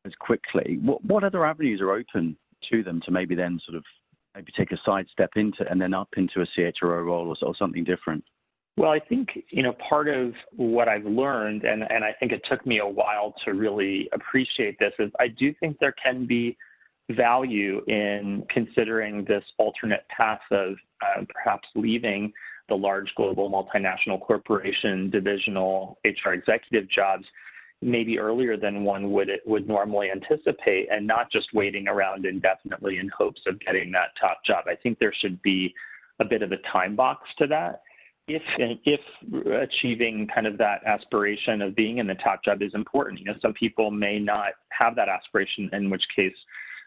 as 0.06 0.12
quickly. 0.18 0.78
What 0.82 1.04
what 1.04 1.24
other 1.24 1.44
avenues 1.44 1.80
are 1.80 1.92
open 1.92 2.36
to 2.70 2.82
them 2.82 3.00
to 3.02 3.10
maybe 3.10 3.34
then 3.34 3.60
sort 3.64 3.76
of 3.76 3.84
maybe 4.34 4.52
take 4.56 4.72
a 4.72 4.80
side 4.84 5.06
step 5.12 5.30
into 5.36 5.68
and 5.70 5.80
then 5.80 5.94
up 5.94 6.08
into 6.16 6.40
a 6.40 6.46
CHRO 6.46 7.04
role 7.04 7.28
or, 7.28 7.46
or 7.46 7.54
something 7.54 7.84
different? 7.84 8.24
Well, 8.76 8.90
I 8.90 8.98
think 8.98 9.30
you 9.50 9.62
know 9.62 9.74
part 9.88 10.08
of 10.08 10.32
what 10.56 10.88
I've 10.88 11.04
learned, 11.04 11.64
and 11.64 11.88
and 11.90 12.04
I 12.04 12.12
think 12.18 12.32
it 12.32 12.42
took 12.48 12.66
me 12.66 12.78
a 12.80 12.86
while 12.86 13.34
to 13.44 13.52
really 13.54 14.08
appreciate 14.12 14.78
this, 14.78 14.92
is 14.98 15.12
I 15.20 15.28
do 15.28 15.54
think 15.60 15.78
there 15.78 15.94
can 16.02 16.26
be 16.26 16.56
value 17.10 17.82
in 17.86 18.44
considering 18.48 19.24
this 19.24 19.44
alternate 19.58 20.06
path 20.08 20.40
of 20.50 20.74
uh, 21.02 21.22
perhaps 21.28 21.68
leaving 21.74 22.32
the 22.68 22.74
large 22.74 23.14
global 23.14 23.50
multinational 23.50 24.20
corporation 24.20 25.10
divisional 25.10 25.98
HR 26.04 26.30
executive 26.30 26.88
jobs 26.88 27.26
maybe 27.82 28.18
earlier 28.18 28.56
than 28.56 28.82
one 28.82 29.12
would 29.12 29.28
would 29.44 29.68
normally 29.68 30.10
anticipate 30.10 30.88
and 30.90 31.06
not 31.06 31.30
just 31.30 31.52
waiting 31.52 31.86
around 31.86 32.24
indefinitely 32.24 32.98
in 32.98 33.08
hopes 33.10 33.42
of 33.46 33.60
getting 33.60 33.92
that 33.92 34.08
top 34.18 34.42
job. 34.44 34.64
I 34.66 34.74
think 34.74 34.98
there 34.98 35.12
should 35.12 35.40
be 35.42 35.74
a 36.20 36.24
bit 36.24 36.42
of 36.42 36.52
a 36.52 36.56
time 36.72 36.96
box 36.96 37.28
to 37.38 37.46
that. 37.48 37.82
If 38.26 38.42
if 38.84 39.00
achieving 39.46 40.26
kind 40.34 40.46
of 40.46 40.56
that 40.58 40.82
aspiration 40.84 41.60
of 41.60 41.74
being 41.74 41.98
in 41.98 42.06
the 42.06 42.14
top 42.14 42.42
job 42.42 42.62
is 42.62 42.72
important, 42.74 43.20
you 43.20 43.26
know, 43.26 43.34
some 43.42 43.52
people 43.52 43.90
may 43.90 44.18
not 44.18 44.52
have 44.70 44.96
that 44.96 45.08
aspiration, 45.08 45.68
in 45.72 45.90
which 45.90 46.04
case 46.14 46.34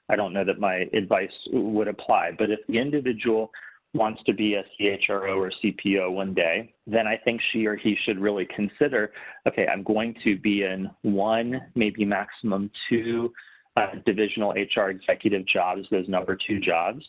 I 0.10 0.16
don't 0.16 0.34
know 0.34 0.44
that 0.44 0.60
my 0.60 0.88
advice 0.94 1.32
would 1.52 1.88
apply. 1.88 2.32
But 2.38 2.50
if 2.50 2.60
the 2.68 2.80
individual 2.80 3.52
wants 3.94 4.22
to 4.24 4.34
be 4.34 4.56
a 4.56 4.64
CHRO 4.80 5.38
or 5.38 5.52
CPO 5.64 6.12
one 6.12 6.34
day, 6.34 6.74
then 6.86 7.08
I 7.08 7.18
think 7.18 7.42
she 7.52 7.66
or 7.66 7.76
he 7.76 7.98
should 8.04 8.20
really 8.20 8.48
consider 8.56 9.12
okay, 9.48 9.68
I'm 9.68 9.84
going 9.84 10.16
to 10.24 10.38
be 10.38 10.64
in 10.64 10.90
one, 11.04 11.62
maybe 11.76 12.04
maximum 12.04 12.72
two 12.90 13.32
uh, 13.76 13.92
divisional 14.06 14.54
HR 14.54 14.90
executive 14.90 15.46
jobs, 15.46 15.88
those 15.92 16.10
number 16.10 16.36
two 16.36 16.60
jobs, 16.60 17.06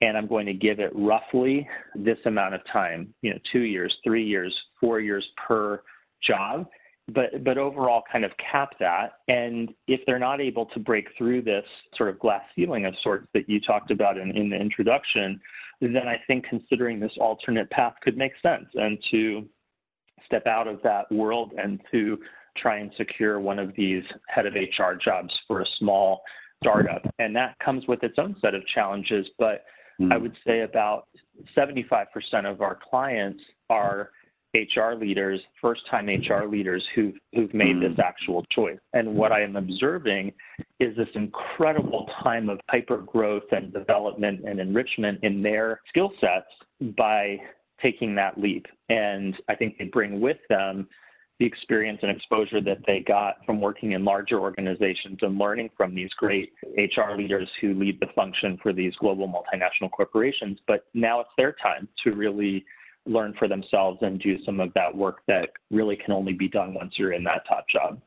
and 0.00 0.16
I'm 0.16 0.26
going 0.26 0.46
to 0.46 0.54
give 0.54 0.80
it 0.80 0.90
roughly 0.94 1.68
this 1.94 2.18
amount 2.24 2.54
of 2.54 2.60
time, 2.72 3.12
you 3.22 3.30
know, 3.32 3.38
two 3.52 3.60
years, 3.60 3.94
three 4.02 4.24
years, 4.24 4.56
four 4.80 5.00
years 5.00 5.26
per 5.36 5.82
job 6.22 6.66
but 7.14 7.44
but 7.44 7.58
overall 7.58 8.02
kind 8.10 8.24
of 8.24 8.32
cap 8.38 8.70
that. 8.80 9.14
And 9.28 9.72
if 9.86 10.00
they're 10.06 10.18
not 10.18 10.40
able 10.40 10.66
to 10.66 10.78
break 10.78 11.08
through 11.16 11.42
this 11.42 11.64
sort 11.96 12.08
of 12.08 12.18
glass 12.18 12.42
ceiling 12.54 12.86
of 12.86 12.94
sorts 13.02 13.26
that 13.34 13.48
you 13.48 13.60
talked 13.60 13.90
about 13.90 14.18
in, 14.18 14.30
in 14.36 14.50
the 14.50 14.56
introduction, 14.56 15.40
then 15.80 16.06
I 16.08 16.20
think 16.26 16.46
considering 16.46 17.00
this 17.00 17.12
alternate 17.18 17.70
path 17.70 17.94
could 18.02 18.16
make 18.16 18.32
sense 18.42 18.66
and 18.74 18.98
to 19.10 19.48
step 20.24 20.46
out 20.46 20.68
of 20.68 20.80
that 20.82 21.10
world 21.10 21.52
and 21.60 21.80
to 21.90 22.18
try 22.56 22.78
and 22.78 22.92
secure 22.96 23.40
one 23.40 23.58
of 23.58 23.72
these 23.76 24.04
head 24.28 24.46
of 24.46 24.54
HR 24.54 24.94
jobs 24.94 25.32
for 25.46 25.62
a 25.62 25.66
small 25.78 26.22
startup. 26.62 27.02
And 27.18 27.34
that 27.36 27.58
comes 27.58 27.86
with 27.88 28.02
its 28.02 28.18
own 28.18 28.36
set 28.40 28.54
of 28.54 28.66
challenges, 28.66 29.26
but 29.38 29.64
mm. 30.00 30.12
I 30.12 30.16
would 30.16 30.36
say 30.46 30.60
about 30.60 31.08
75% 31.56 32.06
of 32.44 32.60
our 32.60 32.78
clients 32.88 33.42
are 33.68 34.10
HR 34.54 34.94
leaders, 34.98 35.40
first 35.60 35.82
time 35.88 36.06
HR 36.06 36.44
leaders 36.44 36.84
who've, 36.94 37.14
who've 37.34 37.54
made 37.54 37.80
this 37.80 37.92
mm. 37.92 38.00
actual 38.00 38.44
choice. 38.50 38.78
And 38.92 39.14
what 39.14 39.30
I 39.30 39.42
am 39.42 39.56
observing 39.56 40.32
is 40.80 40.96
this 40.96 41.08
incredible 41.14 42.08
time 42.22 42.48
of 42.48 42.58
hyper 42.68 42.98
growth 42.98 43.44
and 43.52 43.72
development 43.72 44.40
and 44.46 44.58
enrichment 44.58 45.20
in 45.22 45.42
their 45.42 45.80
skill 45.88 46.12
sets 46.20 46.48
by 46.96 47.38
taking 47.80 48.14
that 48.16 48.38
leap. 48.38 48.66
And 48.88 49.36
I 49.48 49.54
think 49.54 49.78
they 49.78 49.84
bring 49.84 50.20
with 50.20 50.38
them 50.48 50.88
the 51.40 51.46
experience 51.46 51.98
and 52.02 52.10
exposure 52.10 52.60
that 52.60 52.78
they 52.86 53.00
got 53.00 53.44
from 53.46 53.62
working 53.62 53.92
in 53.92 54.04
larger 54.04 54.38
organizations 54.38 55.18
and 55.22 55.38
learning 55.38 55.70
from 55.74 55.94
these 55.94 56.12
great 56.18 56.52
HR 56.76 57.16
leaders 57.16 57.48
who 57.62 57.72
lead 57.72 57.98
the 57.98 58.08
function 58.14 58.58
for 58.62 58.74
these 58.74 58.94
global 58.96 59.26
multinational 59.26 59.90
corporations. 59.90 60.58
But 60.68 60.84
now 60.92 61.20
it's 61.20 61.30
their 61.38 61.52
time 61.52 61.88
to 62.04 62.10
really 62.10 62.66
learn 63.06 63.34
for 63.38 63.48
themselves 63.48 63.98
and 64.02 64.20
do 64.20 64.36
some 64.44 64.60
of 64.60 64.70
that 64.74 64.94
work 64.94 65.22
that 65.28 65.48
really 65.70 65.96
can 65.96 66.12
only 66.12 66.34
be 66.34 66.46
done 66.46 66.74
once 66.74 66.92
you're 66.98 67.14
in 67.14 67.24
that 67.24 67.46
top 67.48 67.66
job. 67.70 67.98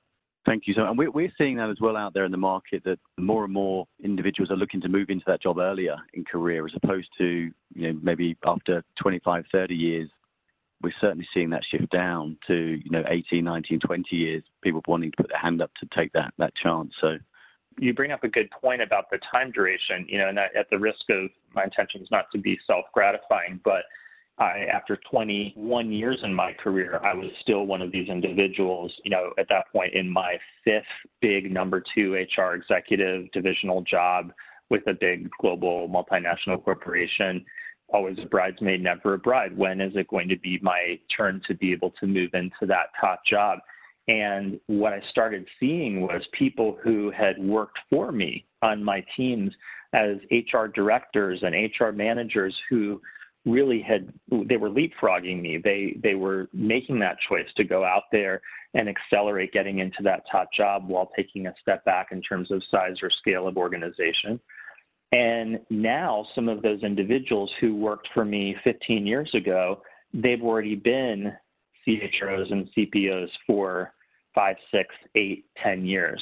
Thank 0.45 0.67
you. 0.67 0.75
So, 0.75 0.85
and 0.85 0.95
we're 0.95 1.31
seeing 1.35 1.57
that 1.57 1.71
as 1.71 1.77
well 1.81 1.97
out 1.97 2.13
there 2.13 2.25
in 2.25 2.31
the 2.31 2.37
market 2.37 2.83
that 2.83 2.99
more 3.17 3.45
and 3.45 3.53
more 3.53 3.87
individuals 4.03 4.51
are 4.51 4.57
looking 4.57 4.81
to 4.81 4.89
move 4.89 5.09
into 5.09 5.23
that 5.25 5.41
job 5.41 5.57
earlier 5.57 5.95
in 6.13 6.23
career 6.23 6.67
as 6.67 6.73
opposed 6.75 7.09
to, 7.17 7.51
you 7.73 7.93
know, 7.93 7.99
maybe 8.03 8.37
after 8.45 8.83
25, 9.01 9.45
30 9.51 9.73
years. 9.73 10.09
We're 10.83 10.93
certainly 10.99 11.27
seeing 11.33 11.49
that 11.51 11.63
shift 11.65 11.89
down 11.91 12.37
to, 12.47 12.53
you 12.53 12.91
know, 12.91 13.03
18, 13.07 13.43
19, 13.43 13.79
20 13.79 14.15
years, 14.15 14.43
people 14.61 14.81
wanting 14.87 15.11
to 15.11 15.17
put 15.17 15.29
their 15.29 15.39
hand 15.39 15.61
up 15.61 15.71
to 15.79 15.87
take 15.95 16.11
that, 16.13 16.33
that 16.37 16.53
chance. 16.55 16.93
So, 16.99 17.17
you 17.79 17.93
bring 17.93 18.11
up 18.11 18.23
a 18.23 18.27
good 18.27 18.51
point 18.51 18.81
about 18.81 19.09
the 19.09 19.17
time 19.31 19.51
duration, 19.51 20.05
you 20.07 20.19
know, 20.19 20.29
and 20.29 20.37
at 20.37 20.69
the 20.69 20.77
risk 20.77 21.09
of 21.09 21.29
my 21.55 21.63
intention 21.63 22.01
is 22.01 22.11
not 22.11 22.25
to 22.31 22.37
be 22.37 22.59
self 22.67 22.85
gratifying, 22.93 23.59
but 23.63 23.83
I, 24.37 24.65
after 24.71 24.97
21 25.09 25.91
years 25.91 26.19
in 26.23 26.33
my 26.33 26.53
career, 26.53 26.99
I 27.03 27.13
was 27.13 27.29
still 27.41 27.65
one 27.65 27.81
of 27.81 27.91
these 27.91 28.09
individuals, 28.09 28.91
you 29.03 29.11
know, 29.11 29.31
at 29.37 29.47
that 29.49 29.71
point 29.71 29.93
in 29.93 30.09
my 30.09 30.37
fifth 30.63 30.85
big 31.21 31.51
number 31.51 31.83
two 31.93 32.13
HR 32.13 32.55
executive 32.55 33.31
divisional 33.31 33.81
job 33.83 34.33
with 34.69 34.87
a 34.87 34.93
big 34.93 35.29
global 35.39 35.87
multinational 35.87 36.63
corporation. 36.63 37.45
Always 37.93 38.17
a 38.21 38.25
bridesmaid, 38.25 38.81
never 38.81 39.13
a 39.13 39.19
bride. 39.19 39.55
When 39.55 39.79
is 39.79 39.95
it 39.95 40.07
going 40.07 40.27
to 40.29 40.37
be 40.37 40.59
my 40.61 40.99
turn 41.15 41.41
to 41.47 41.53
be 41.53 41.71
able 41.71 41.91
to 41.99 42.07
move 42.07 42.31
into 42.33 42.65
that 42.65 42.87
top 42.99 43.23
job? 43.25 43.59
And 44.07 44.59
what 44.67 44.93
I 44.93 45.01
started 45.11 45.47
seeing 45.59 46.01
was 46.01 46.27
people 46.33 46.77
who 46.83 47.11
had 47.11 47.37
worked 47.37 47.79
for 47.89 48.11
me 48.11 48.45
on 48.61 48.83
my 48.83 49.05
teams 49.15 49.53
as 49.93 50.17
HR 50.31 50.65
directors 50.65 51.43
and 51.43 51.53
HR 51.53 51.91
managers 51.91 52.55
who 52.69 52.99
really 53.45 53.81
had 53.81 54.11
they 54.47 54.57
were 54.57 54.69
leapfrogging 54.69 55.41
me. 55.41 55.57
They 55.57 55.97
they 56.01 56.15
were 56.15 56.49
making 56.53 56.99
that 56.99 57.17
choice 57.19 57.47
to 57.57 57.63
go 57.63 57.83
out 57.83 58.03
there 58.11 58.41
and 58.73 58.89
accelerate 58.89 59.51
getting 59.51 59.79
into 59.79 60.01
that 60.03 60.23
top 60.31 60.51
job 60.51 60.87
while 60.87 61.11
taking 61.15 61.47
a 61.47 61.53
step 61.61 61.85
back 61.85 62.07
in 62.11 62.21
terms 62.21 62.51
of 62.51 62.63
size 62.71 62.97
or 63.03 63.09
scale 63.09 63.47
of 63.47 63.57
organization. 63.57 64.39
And 65.13 65.59
now 65.69 66.25
some 66.33 66.49
of 66.49 66.63
those 66.63 66.81
individuals 66.81 67.51
who 67.61 67.75
worked 67.75 68.09
for 68.15 68.25
me 68.25 68.55
15 68.63 69.05
years 69.05 69.29
ago, 69.35 69.83
they've 70.11 70.41
already 70.41 70.73
been 70.73 71.33
CHROs 71.87 72.51
and 72.51 72.67
CPOs 72.75 73.29
for 73.45 73.93
five, 74.33 74.55
six, 74.71 74.89
eight, 75.13 75.45
ten 75.61 75.85
years. 75.85 76.19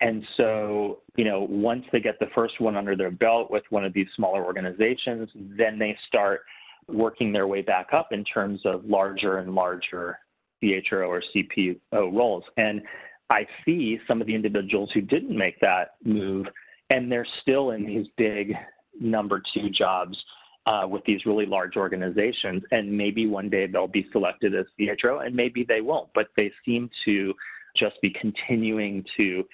And 0.00 0.26
so, 0.38 1.00
you 1.14 1.24
know, 1.24 1.46
once 1.48 1.84
they 1.92 2.00
get 2.00 2.18
the 2.18 2.30
first 2.34 2.58
one 2.58 2.74
under 2.74 2.96
their 2.96 3.10
belt 3.10 3.50
with 3.50 3.64
one 3.68 3.84
of 3.84 3.92
these 3.92 4.08
smaller 4.16 4.42
organizations, 4.42 5.28
then 5.34 5.78
they 5.78 5.96
start 6.08 6.40
working 6.88 7.32
their 7.32 7.46
way 7.46 7.60
back 7.60 7.88
up 7.92 8.12
in 8.12 8.24
terms 8.24 8.62
of 8.64 8.84
larger 8.86 9.38
and 9.38 9.54
larger 9.54 10.18
CHRO 10.62 11.06
or 11.06 11.22
CPO 11.34 11.76
roles. 11.92 12.44
And 12.56 12.80
I 13.28 13.46
see 13.64 14.00
some 14.08 14.22
of 14.22 14.26
the 14.26 14.34
individuals 14.34 14.90
who 14.92 15.02
didn't 15.02 15.36
make 15.36 15.60
that 15.60 15.96
move, 16.02 16.46
and 16.92 17.10
they're 17.10 17.26
still 17.40 17.70
in 17.70 17.86
these 17.86 18.06
big 18.18 18.54
number 19.00 19.42
two 19.54 19.70
jobs 19.70 20.22
uh, 20.66 20.86
with 20.88 21.02
these 21.04 21.24
really 21.24 21.46
large 21.46 21.76
organizations. 21.76 22.62
And 22.70 22.92
maybe 22.92 23.26
one 23.26 23.48
day 23.48 23.66
they'll 23.66 23.88
be 23.88 24.06
selected 24.12 24.54
as 24.54 24.66
CHRO, 24.78 25.26
and 25.26 25.34
maybe 25.34 25.64
they 25.64 25.80
won't. 25.80 26.10
But 26.14 26.28
they 26.36 26.52
seem 26.64 26.90
to 27.06 27.32
just 27.74 28.00
be 28.02 28.10
continuing 28.10 29.04
to 29.16 29.44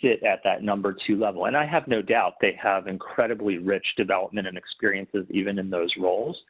sit 0.00 0.22
at 0.22 0.40
that 0.44 0.62
number 0.62 0.96
two 1.06 1.18
level. 1.18 1.46
And 1.46 1.56
I 1.56 1.66
have 1.66 1.88
no 1.88 2.00
doubt 2.00 2.34
they 2.40 2.56
have 2.62 2.86
incredibly 2.86 3.58
rich 3.58 3.86
development 3.96 4.46
and 4.46 4.56
experiences 4.56 5.26
even 5.30 5.58
in 5.58 5.70
those 5.70 5.92
roles. 5.98 6.40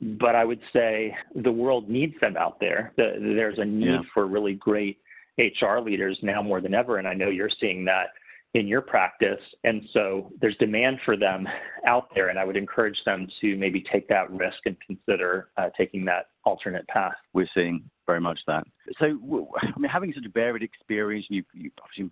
But 0.00 0.34
I 0.34 0.46
would 0.46 0.60
say 0.72 1.14
the 1.34 1.52
world 1.52 1.90
needs 1.90 2.14
them 2.20 2.36
out 2.38 2.58
there. 2.58 2.92
There's 2.96 3.58
a 3.58 3.64
need 3.64 3.86
yeah. 3.86 4.00
for 4.14 4.26
really 4.26 4.54
great 4.54 4.98
HR 5.38 5.78
leaders 5.78 6.18
now 6.22 6.42
more 6.42 6.62
than 6.62 6.74
ever. 6.74 6.96
And 6.96 7.06
I 7.06 7.12
know 7.12 7.28
you're 7.28 7.50
seeing 7.60 7.84
that 7.84 8.08
in 8.54 8.68
your 8.68 8.80
practice. 8.80 9.40
And 9.64 9.82
so 9.92 10.32
there's 10.40 10.56
demand 10.56 11.00
for 11.04 11.16
them 11.16 11.46
out 11.86 12.08
there. 12.14 12.28
And 12.28 12.38
I 12.38 12.44
would 12.44 12.56
encourage 12.56 13.02
them 13.04 13.28
to 13.40 13.56
maybe 13.56 13.84
take 13.92 14.08
that 14.08 14.30
risk 14.30 14.58
and 14.66 14.76
consider 14.86 15.50
uh, 15.56 15.70
taking 15.76 16.04
that 16.06 16.28
alternate 16.44 16.86
path. 16.88 17.14
We're 17.32 17.48
seeing 17.52 17.90
very 18.06 18.20
much 18.20 18.40
that. 18.46 18.64
So, 18.98 19.48
I 19.60 19.78
mean, 19.78 19.90
having 19.90 20.12
such 20.12 20.24
a 20.24 20.30
varied 20.30 20.62
experience, 20.62 21.26
you've, 21.28 21.46
you've 21.52 21.72
obviously 21.82 22.10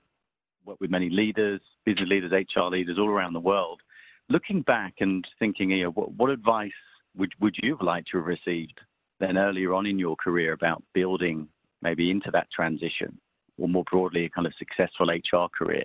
worked 0.64 0.80
with 0.80 0.90
many 0.90 1.11
leaders, 1.11 1.61
business 1.84 2.08
leaders, 2.08 2.32
HR 2.32 2.62
leaders 2.62 2.99
all 2.99 3.08
around 3.08 3.34
the 3.34 3.40
world. 3.40 3.80
Looking 4.28 4.62
back 4.62 4.94
and 5.00 5.26
thinking, 5.38 5.70
you 5.70 5.84
know, 5.84 5.90
what, 5.90 6.12
what 6.12 6.30
advice 6.30 6.72
would, 7.16 7.32
would 7.40 7.56
you 7.62 7.76
have 7.76 7.82
liked 7.82 8.08
to 8.11 8.18
have 8.18 8.26
received 8.26 8.80
then 9.20 9.38
earlier 9.38 9.75
on 9.75 9.87
in 9.87 9.99
your 9.99 10.16
career 10.16 10.52
about 10.52 10.82
building 10.92 11.46
maybe 11.82 12.11
into 12.11 12.30
that 12.32 12.50
transition 12.50 13.16
or 13.58 13.68
more 13.68 13.84
broadly 13.90 14.25
a 14.25 14.30
kind 14.30 14.46
of 14.46 14.54
successful 14.58 15.06
HR 15.06 15.49
career? 15.56 15.84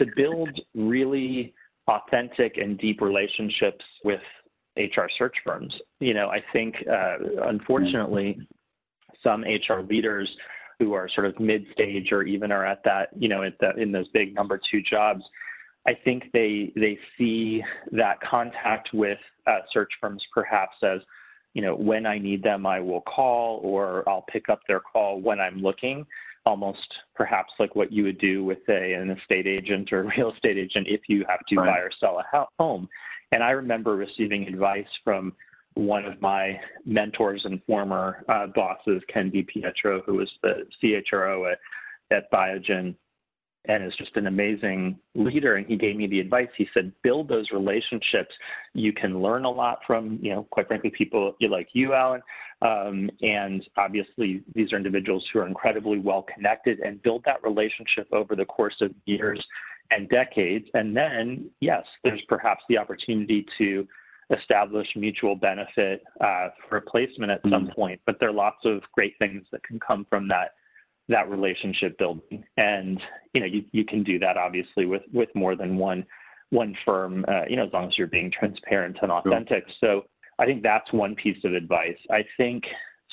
To 0.00 0.06
build 0.16 0.58
really 0.74 1.54
authentic 1.86 2.56
and 2.56 2.78
deep 2.78 3.00
relationships 3.02 3.84
with 4.02 4.20
HR 4.76 5.08
search 5.18 5.34
firms. 5.44 5.74
You 5.98 6.14
know, 6.14 6.30
I 6.30 6.42
think 6.54 6.76
uh, 6.90 7.16
unfortunately, 7.48 8.38
some 9.22 9.42
HR 9.42 9.80
leaders 9.80 10.30
who 10.78 10.94
are 10.94 11.08
sort 11.08 11.26
of 11.26 11.38
mid-stage 11.38 12.12
or 12.12 12.22
even 12.22 12.50
are 12.50 12.64
at 12.64 12.82
that, 12.84 13.10
you 13.14 13.28
know, 13.28 13.42
at 13.42 13.58
the, 13.60 13.74
in 13.76 13.92
those 13.92 14.08
big 14.08 14.34
number 14.34 14.58
two 14.70 14.80
jobs, 14.80 15.22
I 15.86 15.94
think 16.04 16.30
they 16.32 16.72
they 16.76 16.98
see 17.18 17.62
that 17.92 18.20
contact 18.22 18.90
with 18.94 19.18
uh, 19.46 19.58
search 19.70 19.90
firms 20.00 20.24
perhaps 20.32 20.76
as, 20.82 21.00
you 21.52 21.60
know, 21.60 21.74
when 21.74 22.06
I 22.06 22.18
need 22.18 22.42
them, 22.42 22.64
I 22.64 22.80
will 22.80 23.02
call 23.02 23.60
or 23.62 24.08
I'll 24.08 24.24
pick 24.30 24.48
up 24.48 24.60
their 24.66 24.80
call 24.80 25.20
when 25.20 25.40
I'm 25.40 25.60
looking 25.60 26.06
almost 26.46 26.94
perhaps 27.14 27.52
like 27.58 27.76
what 27.76 27.92
you 27.92 28.02
would 28.04 28.18
do 28.18 28.44
with 28.44 28.58
a, 28.68 28.94
an 28.94 29.10
estate 29.10 29.46
agent 29.46 29.92
or 29.92 30.04
real 30.16 30.32
estate 30.32 30.58
agent 30.58 30.86
if 30.88 31.02
you 31.08 31.24
have 31.28 31.40
to 31.48 31.56
right. 31.56 31.66
buy 31.66 31.78
or 31.78 31.90
sell 31.98 32.18
a 32.18 32.46
home. 32.58 32.88
And 33.32 33.42
I 33.42 33.50
remember 33.50 33.96
receiving 33.96 34.48
advice 34.48 34.88
from 35.04 35.32
one 35.74 36.04
of 36.04 36.20
my 36.20 36.60
mentors 36.84 37.44
and 37.44 37.62
former 37.64 38.24
uh, 38.28 38.48
bosses, 38.48 39.02
Ken 39.08 39.30
DiPietro, 39.30 40.04
who 40.04 40.14
was 40.14 40.30
the 40.42 40.66
CHRO 40.82 41.52
at, 41.52 41.58
at 42.10 42.30
Biogen 42.32 42.96
and 43.66 43.84
is 43.84 43.94
just 43.96 44.16
an 44.16 44.26
amazing 44.26 44.98
leader. 45.14 45.56
And 45.56 45.66
he 45.66 45.76
gave 45.76 45.96
me 45.96 46.06
the 46.06 46.20
advice. 46.20 46.48
He 46.56 46.68
said, 46.72 46.92
build 47.02 47.28
those 47.28 47.50
relationships. 47.50 48.34
You 48.72 48.92
can 48.92 49.20
learn 49.20 49.44
a 49.44 49.50
lot 49.50 49.80
from, 49.86 50.18
you 50.22 50.32
know, 50.32 50.46
quite 50.50 50.66
frankly, 50.66 50.90
people 50.90 51.34
like 51.40 51.68
you, 51.72 51.92
Alan. 51.92 52.22
Um, 52.62 53.10
and 53.20 53.66
obviously, 53.76 54.42
these 54.54 54.72
are 54.72 54.76
individuals 54.76 55.26
who 55.32 55.40
are 55.40 55.46
incredibly 55.46 55.98
well 55.98 56.22
connected 56.34 56.80
and 56.80 57.02
build 57.02 57.22
that 57.24 57.42
relationship 57.42 58.08
over 58.12 58.34
the 58.34 58.46
course 58.46 58.76
of 58.80 58.92
years 59.04 59.44
and 59.90 60.08
decades. 60.08 60.66
And 60.74 60.96
then, 60.96 61.50
yes, 61.60 61.84
there's 62.02 62.22
perhaps 62.28 62.64
the 62.68 62.78
opportunity 62.78 63.46
to 63.58 63.86
establish 64.30 64.88
mutual 64.94 65.34
benefit 65.34 66.02
uh, 66.20 66.48
for 66.68 66.78
a 66.78 66.82
placement 66.82 67.32
at 67.32 67.42
some 67.42 67.64
mm-hmm. 67.64 67.72
point. 67.72 68.00
But 68.06 68.16
there 68.20 68.28
are 68.28 68.32
lots 68.32 68.64
of 68.64 68.82
great 68.92 69.14
things 69.18 69.44
that 69.52 69.62
can 69.64 69.78
come 69.80 70.06
from 70.08 70.28
that 70.28 70.54
that 71.10 71.28
relationship 71.28 71.98
building. 71.98 72.44
And 72.56 73.00
you 73.34 73.40
know, 73.40 73.46
you, 73.46 73.64
you 73.72 73.84
can 73.84 74.02
do 74.02 74.18
that 74.20 74.36
obviously 74.36 74.86
with 74.86 75.02
with 75.12 75.28
more 75.34 75.54
than 75.56 75.76
one 75.76 76.06
one 76.50 76.74
firm. 76.84 77.24
Uh, 77.28 77.42
you 77.48 77.56
know, 77.56 77.66
as 77.66 77.72
long 77.72 77.88
as 77.88 77.98
you're 77.98 78.06
being 78.06 78.30
transparent 78.30 78.96
and 79.02 79.12
authentic. 79.12 79.64
Sure. 79.80 80.02
So 80.02 80.04
I 80.38 80.46
think 80.46 80.62
that's 80.62 80.90
one 80.92 81.14
piece 81.14 81.44
of 81.44 81.54
advice. 81.54 81.98
I 82.10 82.24
think 82.36 82.64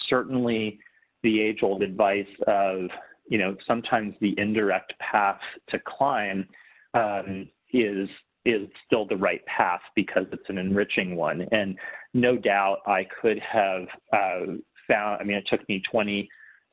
certainly 0.08 0.80
the 1.24 1.42
age 1.42 1.60
old 1.63 1.84
advice 1.84 2.27
of 2.48 2.89
you 3.27 3.38
know 3.38 3.56
sometimes 3.66 4.16
the 4.22 4.34
indirect 4.38 4.94
path 5.00 5.42
to 5.70 5.80
climb 5.86 6.48
um, 6.94 7.50
is 7.74 8.08
is 8.46 8.70
still 8.86 9.06
the 9.06 9.18
right 9.18 9.46
path 9.46 9.82
because 9.94 10.25
it's 10.32 10.50
an 10.50 10.58
enriching 10.58 11.18
one. 11.18 11.46
And 11.51 11.77
no 12.13 12.38
doubt 12.38 12.77
I 12.88 13.06
could 13.22 13.39
have 13.39 13.88
uh, 14.13 14.54
found, 14.88 15.20
I 15.20 15.25
mean, 15.25 15.36
it 15.36 15.48
took 15.48 15.68
me 15.68 15.84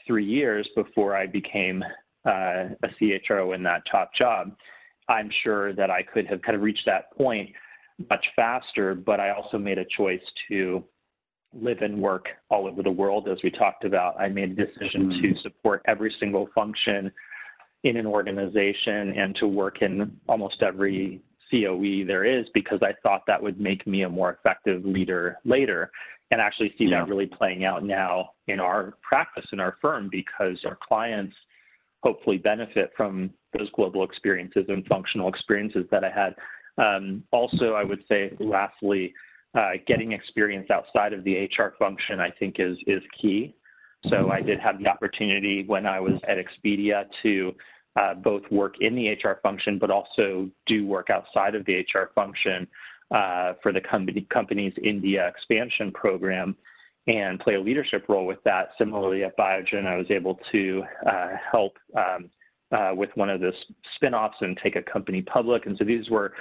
23 0.07 0.25
years 0.25 0.69
before 0.75 1.17
I 1.17 1.27
became 1.27 1.83
uh, 2.27 2.69
a 2.83 2.89
CHRO 3.01 3.55
in 3.55 3.63
that 3.65 3.83
top 3.91 4.15
job. 4.15 4.55
I'm 5.09 5.31
sure 5.43 5.73
that 5.75 5.91
I 5.91 6.03
could 6.03 6.27
have 6.27 6.41
kind 6.43 6.57
of 6.57 6.63
reached 6.63 6.87
that 6.87 7.15
point 7.17 7.51
much 8.11 8.25
faster, 8.35 8.95
but 8.95 9.21
I 9.21 9.31
also 9.31 9.59
made 9.59 9.79
a 9.79 9.85
choice 9.85 10.23
to 10.49 10.83
live 11.53 11.83
and 11.83 12.01
work 12.01 12.27
all 12.51 12.67
over 12.67 12.83
the 12.83 12.91
world, 12.91 13.29
as 13.29 13.39
we 13.45 13.51
talked 13.51 13.85
about. 13.85 14.19
I 14.19 14.29
made 14.29 14.59
a 14.59 14.67
decision 14.67 15.11
mm-hmm. 15.11 15.35
to 15.35 15.41
support 15.43 15.83
every 15.87 16.15
single 16.19 16.49
function 16.55 17.13
in 17.85 17.97
an 17.97 18.07
organization 18.07 19.13
and 19.17 19.37
to 19.37 19.47
work 19.47 19.83
in 19.83 20.17
almost 20.29 20.63
every 20.63 21.21
COE 21.51 22.05
there 22.07 22.25
is 22.25 22.47
because 22.55 22.81
I 22.83 22.95
thought 23.03 23.23
that 23.27 23.41
would 23.41 23.61
make 23.61 23.87
me 23.87 24.03
a 24.03 24.09
more 24.09 24.33
effective 24.33 24.85
leader 24.85 25.37
later 25.45 25.91
and 26.31 26.41
actually 26.41 26.75
see 26.79 26.85
yeah. 26.85 27.01
that 27.01 27.09
really 27.09 27.27
playing 27.27 27.65
out 27.65 27.85
now 27.85 28.31
in 28.49 28.61
our 28.61 28.95
practice 29.03 29.47
in 29.53 29.61
our 29.61 29.77
firm 29.81 30.09
because 30.11 30.59
our 30.65 30.79
clients 30.87 31.35
hopefully 32.03 32.39
benefit 32.39 32.93
from 32.97 33.31
those 33.57 33.71
global 33.71 34.05
experiences 34.05 34.65
and 34.69 34.87
functional 34.87 35.29
experiences 35.29 35.87
that 35.91 36.05
I 36.05 36.11
had. 36.11 36.35
Um, 36.77 37.23
also, 37.31 37.75
I 37.75 37.85
would 37.85 38.03
say, 38.09 38.37
lastly, 38.41 39.15
uh, 39.55 39.73
getting 39.87 40.13
experience 40.13 40.71
outside 40.71 41.13
of 41.13 41.25
the 41.25 41.45
HR 41.45 41.75
function, 41.79 42.21
I 42.21 42.31
think, 42.31 42.57
is 42.59 42.77
is 42.87 43.03
key. 43.21 43.55
So 44.09 44.31
I 44.31 44.43
did 44.43 44.61
have 44.61 44.79
the 44.79 44.89
opportunity 44.89 45.65
when 45.67 45.87
I 45.87 45.99
was 45.99 46.21
at 46.29 46.37
Expedia 46.37 47.07
to 47.23 47.55
uh, 47.97 48.15
both 48.15 48.43
work 48.51 48.75
in 48.81 48.95
the 48.95 49.11
HR 49.11 49.41
function, 49.43 49.79
but 49.79 49.91
also 49.91 50.51
do 50.67 50.87
work 50.87 51.09
outside 51.11 51.55
of 51.55 51.65
the 51.65 51.79
HR 51.79 52.11
function 52.15 52.67
for 53.63 53.73
the 53.73 53.81
company, 53.81 54.27
company's 54.31 54.75
India 54.83 55.29
expansion 55.29 55.93
program 55.93 56.57
and 57.07 57.39
play 57.41 57.55
a 57.55 57.61
leadership 57.61 58.07
role 58.09 58.27
with 58.27 58.43
that. 58.45 58.71
Similarly, 58.79 59.25
at 59.25 59.37
Biogen, 59.37 59.87
I 59.87 59.97
was 59.97 60.11
able 60.11 60.39
to 60.53 60.83
uh, 61.07 61.29
help 61.53 61.77
um, 61.97 62.31
uh, 62.73 62.93
with 62.95 63.11
one 63.15 63.31
of 63.31 63.41
the 63.41 63.53
spinoffs 63.97 64.41
and 64.41 64.57
take 64.57 64.77
a 64.77 64.83
company 64.83 65.23
public. 65.23 65.67
And 65.67 65.77
so 65.77 65.85
these 65.85 66.09
were, 66.09 66.33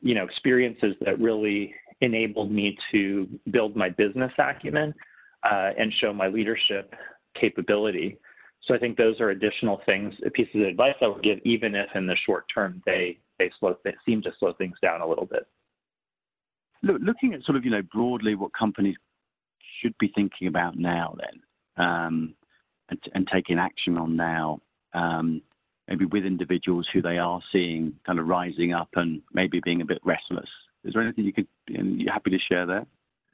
you 0.00 0.14
know, 0.14 0.24
experiences 0.24 0.94
that 1.04 1.18
really 1.18 1.74
enabled 2.02 2.50
me 2.50 2.76
to 2.90 3.28
build 3.50 3.74
my 3.74 3.88
business 3.88 4.32
acumen 4.38 4.94
uh, 5.44 5.70
and 5.78 5.92
show 5.94 6.12
my 6.12 6.28
leadership 6.28 6.94
capability. 7.34 8.18
So 8.64 8.74
I 8.74 8.78
think 8.78 8.96
those 8.96 9.20
are 9.20 9.30
additional 9.30 9.80
things, 9.86 10.14
pieces 10.34 10.54
of 10.56 10.62
advice 10.62 10.94
I 11.00 11.08
would 11.08 11.22
give, 11.22 11.40
even 11.44 11.74
if 11.74 11.88
in 11.94 12.06
the 12.06 12.16
short 12.26 12.44
term 12.52 12.82
they 12.86 13.18
they 13.38 13.50
slow 13.58 13.76
they 13.82 13.94
seem 14.06 14.22
to 14.22 14.32
slow 14.38 14.52
things 14.52 14.76
down 14.80 15.00
a 15.00 15.06
little 15.06 15.26
bit. 15.26 15.48
Look, 16.82 17.00
looking 17.02 17.34
at 17.34 17.44
sort 17.44 17.56
of 17.56 17.64
you 17.64 17.70
know 17.70 17.82
broadly 17.82 18.34
what 18.34 18.52
companies 18.52 18.96
should 19.80 19.96
be 19.98 20.12
thinking 20.14 20.48
about 20.48 20.76
now, 20.76 21.14
then, 21.18 21.84
um, 21.86 22.34
and, 23.14 23.26
taking 23.26 23.58
action 23.58 23.96
on 23.96 24.16
now, 24.16 24.60
um, 24.94 25.42
maybe 25.88 26.04
with 26.06 26.24
individuals 26.24 26.88
who 26.92 27.02
they 27.02 27.18
are 27.18 27.40
seeing 27.50 27.92
kind 28.06 28.18
of 28.18 28.26
rising 28.26 28.72
up 28.72 28.88
and 28.94 29.22
maybe 29.32 29.60
being 29.64 29.80
a 29.80 29.84
bit 29.84 30.00
restless. 30.04 30.48
Is 30.84 30.92
there 30.94 31.02
anything 31.02 31.24
you 31.24 31.32
could 31.32 31.46
you 31.68 32.10
happy 32.10 32.30
to 32.30 32.38
share 32.38 32.66
there? 32.66 32.86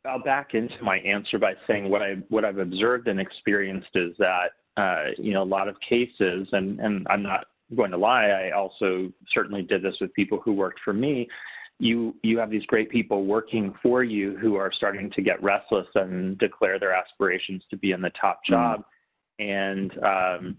I'll 0.05 0.23
back 0.23 0.55
into 0.55 0.83
my 0.83 0.99
answer 0.99 1.39
by 1.39 1.55
saying 1.67 1.91
what 1.91 2.45
I've 2.45 2.59
observed 2.59 3.09
and 3.09 3.21
experienced 3.21 3.91
is 3.95 4.15
that 4.19 4.53
uh, 4.79 5.11
you 5.19 5.33
know, 5.33 5.43
a 5.43 5.45
lot 5.45 5.69
of 5.69 5.79
cases, 5.81 6.49
and 6.53 6.81
I'm 7.11 7.23
not 7.23 7.47
going 7.77 7.91
to 7.91 7.97
lie, 7.97 8.27
I 8.27 8.53
also 8.53 9.13
certainly 9.33 9.63
did 9.63 9.83
this 9.83 9.97
with 10.01 10.15
people 10.15 10.41
who 10.43 10.53
worked 10.53 10.81
for 10.85 10.93
me. 10.93 11.29
You, 11.79 12.15
you 12.23 12.39
have 12.39 12.51
these 12.51 12.67
great 12.67 12.91
people 12.91 13.25
working 13.25 13.75
for 13.83 14.03
you 14.03 14.37
who 14.39 14.57
are 14.57 14.73
starting 14.73 15.11
to 15.11 15.23
get 15.23 15.43
restless 15.43 15.87
and 15.95 16.37
declare 16.39 16.79
their 16.79 16.93
aspirations 16.93 17.63
to 17.71 17.77
be 17.77 17.93
in 17.93 18.01
the 18.01 18.11
top 18.11 18.41
mm-hmm. 18.43 18.53
job. 18.53 18.85
And, 19.39 19.93
um, 20.03 20.57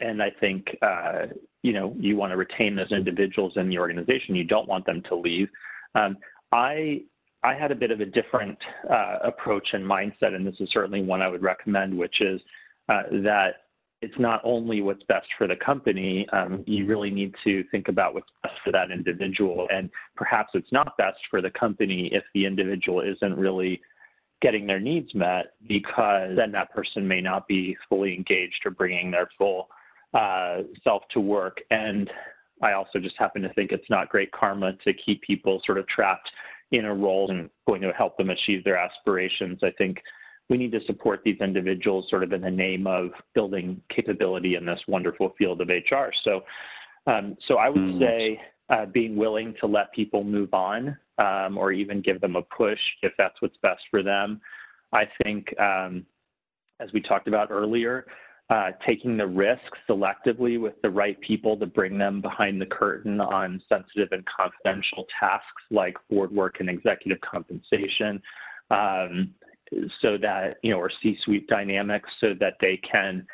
and 0.00 0.22
I 0.22 0.30
think, 0.38 0.76
uh, 0.80 1.26
you 1.62 1.72
know, 1.72 1.94
you 1.98 2.16
want 2.16 2.30
to 2.30 2.36
retain 2.36 2.76
those 2.76 2.92
individuals 2.92 3.54
in 3.56 3.68
the 3.68 3.78
organization. 3.78 4.36
You 4.36 4.44
don't 4.44 4.68
want 4.68 4.86
them 4.86 5.02
to 5.08 5.16
leave. 5.16 5.48
Um, 5.96 6.16
I, 6.52 7.02
I 7.42 7.54
had 7.54 7.72
a 7.72 7.74
bit 7.74 7.90
of 7.90 8.00
a 8.00 8.06
different 8.06 8.58
uh, 8.88 9.18
approach 9.24 9.68
and 9.72 9.84
mindset, 9.84 10.34
and 10.34 10.46
this 10.46 10.60
is 10.60 10.70
certainly 10.70 11.02
one 11.02 11.20
I 11.20 11.28
would 11.28 11.42
recommend, 11.42 11.96
which 11.96 12.20
is 12.20 12.40
uh, 12.88 13.02
that 13.10 13.64
it's 14.00 14.18
not 14.18 14.40
only 14.44 14.80
what's 14.80 15.02
best 15.04 15.26
for 15.36 15.46
the 15.46 15.56
company, 15.56 16.28
um, 16.30 16.62
you 16.66 16.86
really 16.86 17.10
need 17.10 17.34
to 17.44 17.64
think 17.70 17.88
about 17.88 18.14
what's 18.14 18.30
best 18.42 18.54
for 18.64 18.70
that 18.72 18.90
individual. 18.90 19.66
And 19.72 19.90
perhaps 20.14 20.50
it's 20.54 20.70
not 20.70 20.96
best 20.96 21.18
for 21.30 21.42
the 21.42 21.50
company 21.50 22.08
if 22.12 22.22
the 22.32 22.46
individual 22.46 23.00
isn't 23.00 23.36
really 23.36 23.80
getting 24.40 24.66
their 24.66 24.78
needs 24.78 25.14
met 25.14 25.54
because 25.66 26.36
then 26.36 26.52
that 26.52 26.72
person 26.72 27.06
may 27.08 27.20
not 27.20 27.48
be 27.48 27.76
fully 27.88 28.14
engaged 28.14 28.60
or 28.64 28.70
bringing 28.70 29.10
their 29.10 29.28
full 29.36 29.68
uh, 30.14 30.58
self 30.84 31.02
to 31.10 31.20
work. 31.20 31.60
And 31.70 32.08
I 32.62 32.72
also 32.72 33.00
just 33.00 33.16
happen 33.18 33.42
to 33.42 33.52
think 33.54 33.72
it's 33.72 33.90
not 33.90 34.08
great 34.08 34.30
karma 34.30 34.74
to 34.84 34.92
keep 34.92 35.22
people 35.22 35.60
sort 35.64 35.78
of 35.78 35.86
trapped 35.88 36.30
in 36.70 36.84
a 36.84 36.94
role 36.94 37.30
and 37.30 37.50
going 37.66 37.80
to 37.82 37.92
help 37.92 38.16
them 38.16 38.30
achieve 38.30 38.62
their 38.62 38.76
aspirations. 38.76 39.58
I 39.62 39.72
think 39.76 40.02
we 40.48 40.56
need 40.56 40.72
to 40.72 40.80
support 40.84 41.20
these 41.24 41.38
individuals 41.40 42.06
sort 42.08 42.22
of 42.22 42.32
in 42.32 42.40
the 42.40 42.50
name 42.50 42.86
of 42.86 43.10
building 43.34 43.80
capability 43.90 44.54
in 44.54 44.64
this 44.64 44.80
wonderful 44.88 45.34
field 45.36 45.60
of 45.60 45.68
HR. 45.68 46.10
So, 46.24 46.44
um, 47.06 47.36
so 47.46 47.56
I 47.56 47.68
would 47.68 47.80
mm. 47.80 47.98
say 47.98 48.40
uh, 48.70 48.86
being 48.86 49.16
willing 49.16 49.54
to 49.60 49.66
let 49.66 49.92
people 49.92 50.24
move 50.24 50.52
on 50.54 50.96
um, 51.18 51.58
or 51.58 51.72
even 51.72 52.00
give 52.00 52.20
them 52.20 52.36
a 52.36 52.42
push 52.42 52.80
if 53.02 53.12
that's 53.18 53.40
what's 53.40 53.56
best 53.62 53.82
for 53.90 54.02
them. 54.02 54.40
I 54.92 55.04
think, 55.22 55.58
um, 55.60 56.06
as 56.80 56.92
we 56.92 57.00
talked 57.00 57.28
about 57.28 57.50
earlier, 57.50 58.06
uh, 58.50 58.70
taking 58.86 59.16
the 59.18 59.26
risk 59.26 59.60
selectively 59.88 60.58
with 60.58 60.80
the 60.82 60.88
right 60.88 61.20
people 61.20 61.56
to 61.58 61.66
bring 61.66 61.98
them 61.98 62.22
behind 62.22 62.60
the 62.60 62.66
curtain 62.66 63.20
on 63.20 63.60
sensitive 63.68 64.08
and 64.12 64.24
confidential 64.24 65.06
tasks 65.20 65.62
like 65.70 65.96
board 66.08 66.32
work 66.32 66.56
and 66.60 66.70
executive 66.70 67.20
compensation. 67.20 68.22
Um, 68.70 69.34
so 70.00 70.16
that, 70.18 70.58
you 70.62 70.70
know, 70.70 70.78
or 70.78 70.90
C-suite 71.02 71.46
dynamics 71.48 72.10
so 72.20 72.34
that 72.40 72.54
they 72.60 72.76
can 72.78 73.26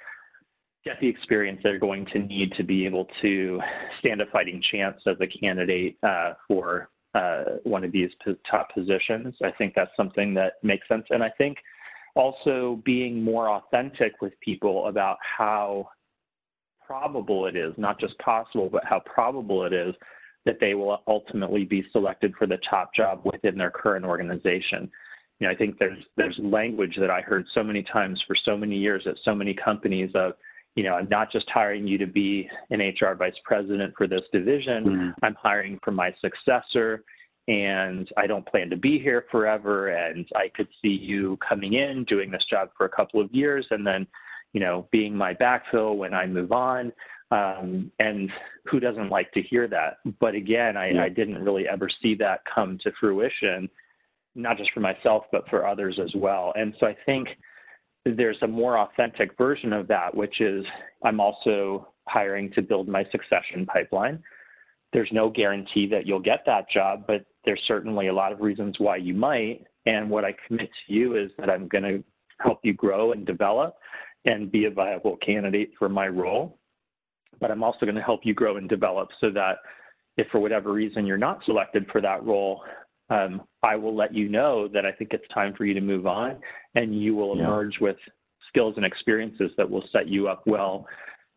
get 0.85 1.01
the 1.01 1.09
experience 1.09 1.61
they're 1.63 1.79
going 1.79 2.05
to 2.07 2.19
need 2.19 2.53
to 2.53 2.63
be 2.63 2.85
able 2.85 3.09
to 3.23 3.61
stand 4.01 4.21
a 4.21 4.27
fighting 4.27 4.63
chance 4.71 5.01
as 5.07 5.17
a 5.21 5.27
candidate 5.27 5.97
uh, 6.03 6.35
for 6.47 6.91
uh, 7.15 7.45
one 7.63 7.85
of 7.85 7.93
these 7.93 8.11
top 8.49 8.73
positions. 8.75 9.35
I 9.43 9.51
think 9.53 9.75
that's 9.75 9.97
something 9.97 10.35
that 10.35 10.55
makes 10.63 10.87
sense. 10.89 11.07
And 11.11 11.23
I 11.23 11.31
think 11.31 11.59
also 12.17 12.81
being 12.85 13.23
more 13.23 13.49
authentic 13.49 14.21
with 14.21 14.39
people 14.41 14.89
about 14.89 15.19
how 15.21 15.89
probable 16.87 17.47
it 17.47 17.57
is, 17.57 17.73
not 17.77 17.99
just 17.99 18.19
possible, 18.19 18.69
but 18.71 18.85
how 18.85 19.01
probable 19.01 19.65
it 19.65 19.73
is 19.73 19.95
that 20.45 20.61
they 20.61 20.75
will 20.75 21.03
ultimately 21.07 21.65
be 21.65 21.87
selected 21.93 22.35
for 22.39 22.47
the 22.47 22.59
top 22.69 22.95
job 22.95 23.23
within 23.25 23.57
their 23.57 23.71
current 23.71 24.05
organization. 24.05 24.91
You 25.41 25.47
know, 25.49 25.53
I 25.53 25.57
think 25.57 25.79
there's 25.79 26.03
there's 26.17 26.39
language 26.39 26.97
that 26.99 27.11
I 27.11 27.21
heard 27.21 27.47
so 27.53 27.63
many 27.63 27.83
times 27.83 28.23
for 28.27 28.37
so 28.37 28.57
many 28.57 28.77
years 28.77 29.07
at 29.07 29.17
so 29.25 29.35
many 29.35 29.53
companies 29.53 30.11
of, 30.15 30.35
you 30.77 30.85
know, 30.85 30.95
I'm 30.95 31.09
not 31.09 31.31
just 31.31 31.49
hiring 31.51 31.87
you 31.87 31.99
to 31.99 32.07
be 32.07 32.49
an 32.71 32.81
HR 32.81 33.15
vice 33.15 33.39
president 33.45 33.95
for 33.97 34.07
this 34.07 34.23
division. 34.33 34.85
Mm-hmm. 34.85 35.25
I'm 35.25 35.35
hiring 35.35 35.79
for 35.83 35.91
my 35.91 36.15
successor 36.21 37.05
and 37.47 38.11
I 38.17 38.27
don't 38.27 38.47
plan 38.47 38.71
to 38.71 38.77
be 38.77 38.99
here 38.99 39.27
forever 39.31 39.89
and 39.89 40.27
I 40.35 40.49
could 40.55 40.69
see 40.81 40.89
you 40.89 41.39
coming 41.47 41.75
in 41.75 42.05
doing 42.05 42.31
this 42.31 42.45
job 42.49 42.71
for 42.77 42.87
a 42.87 42.89
couple 42.91 43.21
of 43.21 43.33
years 43.35 43.67
and 43.71 43.87
then 43.87 44.07
you 44.53 44.61
know 44.61 44.89
being 44.91 45.15
my 45.15 45.35
backfill 45.35 45.97
when 45.97 46.15
I 46.15 46.27
move 46.27 46.53
on 46.53 46.93
um, 47.31 47.91
and 47.99 48.31
who 48.65 48.81
doesn't 48.81 49.11
like 49.11 49.31
to 49.33 49.43
hear 49.43 49.69
that 49.69 49.99
but 50.21 50.35
again 50.35 50.77
I, 50.77 50.93
yeah. 50.93 51.03
I 51.03 51.09
didn't 51.11 51.43
really 51.43 51.69
ever 51.69 51.91
see 52.01 52.15
that 52.17 52.41
come 52.53 52.79
to 52.83 52.93
fruition 52.99 53.69
not 54.35 54.57
just 54.57 54.71
for 54.73 54.81
myself 54.81 55.25
but 55.33 55.49
for 55.49 55.67
others 55.67 55.99
as 56.03 56.13
well 56.15 56.53
and 56.57 56.75
so 56.81 56.87
I 56.87 56.97
think 57.07 57.29
there's 58.05 58.39
a 58.43 58.47
more 58.47 58.79
authentic 58.79 59.37
version 59.39 59.73
of 59.73 59.89
that 59.89 60.15
which 60.15 60.41
is 60.41 60.65
I'm 61.05 61.21
also 61.21 61.89
hiring 62.07 62.51
to 62.53 62.63
build 62.63 62.89
my 62.89 63.05
succession 63.11 63.65
pipeline 63.67 64.23
there's 64.95 65.11
no 65.11 65.29
guarantee 65.29 65.87
that 65.89 66.07
you'll 66.07 66.21
get 66.21 66.45
that 66.47 66.71
job, 66.71 67.03
but 67.07 67.27
there's 67.45 67.61
certainly 67.67 68.07
a 68.07 68.15
lot 68.15 68.33
of 68.33 68.41
reasons 68.41 68.77
why 68.79 68.97
you 68.97 69.13
might. 69.13 69.67
And 69.87 70.09
what 70.09 70.25
I 70.25 70.35
commit 70.47 70.71
to 70.87 70.95
you 70.95 71.17
is 71.17 71.33
that 71.37 71.51
I'm 71.51 71.67
going 71.67 71.83
to 71.83 72.05
help 72.39 72.61
you 72.63 72.73
grow 72.73 73.13
and 73.13 73.27
develop 73.27 73.77
and 74.25 74.51
be 74.51 74.65
a 74.67 74.71
viable 74.71 75.17
candidate 75.17 75.73
for 75.79 75.89
my 75.89 76.07
role. 76.07 76.59
But 77.41 77.51
I'm 77.51 77.65
also 77.65 77.85
going 77.85 77.97
to 77.97 78.03
help 78.03 78.21
you 78.25 78.35
grow 78.35 78.57
and 78.57 78.69
develop 78.69 79.11
so 79.21 79.31
that 79.33 79.59
if 80.17 80.29
for 80.29 80.39
whatever 80.39 80.73
reason 80.73 81.05
you're 81.05 81.19
not 81.19 81.45
selected 81.45 81.87
for 81.91 82.01
that 82.01 82.23
role, 82.25 82.63
um, 83.11 83.43
I 83.63 83.77
will 83.77 83.95
let 83.95 84.15
you 84.15 84.29
know 84.29 84.69
that 84.69 84.87
I 84.87 84.93
think 84.93 85.13
it's 85.13 85.27
time 85.29 85.55
for 85.55 85.65
you 85.65 85.75
to 85.75 85.81
move 85.81 86.07
on 86.07 86.39
and 86.75 86.99
you 86.99 87.15
will 87.15 87.37
yeah. 87.37 87.45
emerge 87.45 87.79
with 87.81 87.97
skills 88.49 88.75
and 88.77 88.85
experiences 88.85 89.51
that 89.57 89.69
will 89.69 89.85
set 89.93 90.09
you 90.09 90.29
up 90.29 90.43
well 90.47 90.87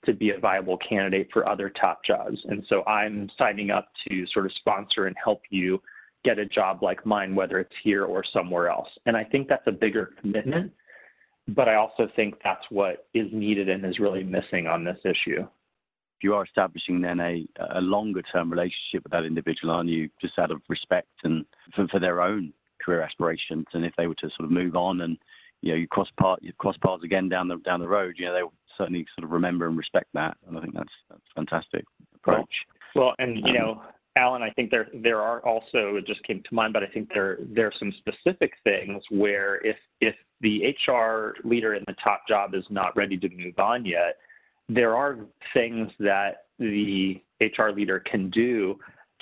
to 0.06 0.14
be 0.14 0.30
a 0.30 0.40
viable 0.40 0.78
candidate 0.78 1.28
for 1.34 1.48
other 1.48 1.70
top 1.70 2.04
jobs. 2.04 2.40
And 2.46 2.64
so 2.70 2.84
I'm 2.86 3.30
signing 3.38 3.72
up 3.72 3.90
to 4.08 4.26
sort 4.28 4.46
of 4.46 4.54
sponsor 4.54 5.08
and 5.08 5.16
help 5.22 5.42
you 5.50 5.82
get 6.24 6.40
a 6.40 6.46
job 6.46 6.84
like 6.84 7.06
mine, 7.06 7.36
whether 7.36 7.60
it's 7.60 7.76
here 7.84 8.06
or 8.06 8.24
somewhere 8.24 8.70
else. 8.70 8.90
And 9.06 9.18
I 9.18 9.24
think 9.24 9.48
that's 9.48 9.68
a 9.68 9.72
bigger 9.72 10.12
commitment, 10.22 10.72
but 11.50 11.68
I 11.68 11.76
also 11.76 12.10
think 12.16 12.36
that's 12.44 12.66
what 12.70 13.08
is 13.14 13.28
needed 13.32 13.70
and 13.70 13.86
is 13.86 14.00
really 14.00 14.24
missing 14.24 14.68
on 14.68 14.84
this 14.84 15.00
issue. 15.04 15.48
You 16.22 16.34
are 16.34 16.44
establishing 16.46 17.02
then 17.02 17.20
a, 17.20 17.48
a 17.72 17.82
longer 17.82 18.22
term 18.22 18.50
relationship 18.50 19.04
with 19.04 19.12
that 19.12 19.26
individual, 19.26 19.74
aren't 19.74 19.90
you? 19.90 20.10
Just 20.22 20.40
out 20.40 20.52
of 20.52 20.62
respect 20.68 21.10
and 21.24 21.46
for, 21.76 21.88
for 21.88 22.00
their 22.00 22.22
own 22.22 22.54
career 22.84 23.02
aspirations. 23.02 23.66
And 23.74 23.86
if 23.86 23.94
they 23.98 24.08
were 24.08 24.16
to 24.16 24.30
sort 24.30 24.46
of 24.46 24.52
move 24.52 24.76
on 24.76 25.02
and 25.02 25.18
you 25.62 25.72
know 25.72 25.78
you 25.78 25.88
cross 25.88 26.10
path 26.20 26.38
you 26.42 26.54
cross 26.54 26.78
paths 26.78 27.04
again 27.04 27.30
down 27.30 27.48
the 27.48 27.58
down 27.58 27.80
the 27.80 27.88
road, 27.88 28.16
you 28.18 28.26
know 28.26 28.34
they 28.34 28.44
will 28.44 28.54
certainly 28.78 29.06
sort 29.16 29.26
of 29.26 29.32
remember 29.32 29.68
and 29.68 29.78
respect 29.78 30.08
that. 30.14 30.38
And 30.48 30.58
I 30.58 30.62
think 30.62 30.74
that's 30.74 30.94
that's 31.10 31.22
fantastic 31.36 31.86
approach. 32.16 32.54
Well, 32.96 33.14
and 33.20 33.38
you 33.38 33.52
um, 33.52 33.54
know, 33.54 33.82
Alan, 34.16 34.42
I 34.42 34.50
think 34.52 34.72
there 34.72 34.88
there 34.94 35.22
are 35.22 35.46
also 35.46 35.96
it 35.96 36.08
just 36.08 36.24
came 36.24 36.42
to 36.44 36.56
mind, 36.56 36.74
but 36.74 36.84
I 36.84 36.88
think 36.88 37.10
there 37.14 37.38
there 37.42 37.68
are 37.68 37.74
some 37.78 37.94
specific 37.98 38.54
things 38.64 39.04
where 39.10 39.66
if 39.66 39.78
if 40.02 40.16
the 40.42 40.76
HR 40.88 41.36
leader 41.44 41.74
in 41.74 41.84
the 41.88 41.96
top 42.04 42.28
job 42.28 42.54
is 42.54 42.66
not 42.70 42.96
ready 42.96 43.18
to 43.18 43.30
move 43.30 43.58
on 43.58 43.86
yet, 43.86 44.18
there 44.70 44.96
are 44.96 45.20
things 45.54 45.92
that 46.00 46.46
the 46.60 47.22
HR 47.40 47.70
leader 47.70 48.00
can 48.00 48.30
do 48.30 48.78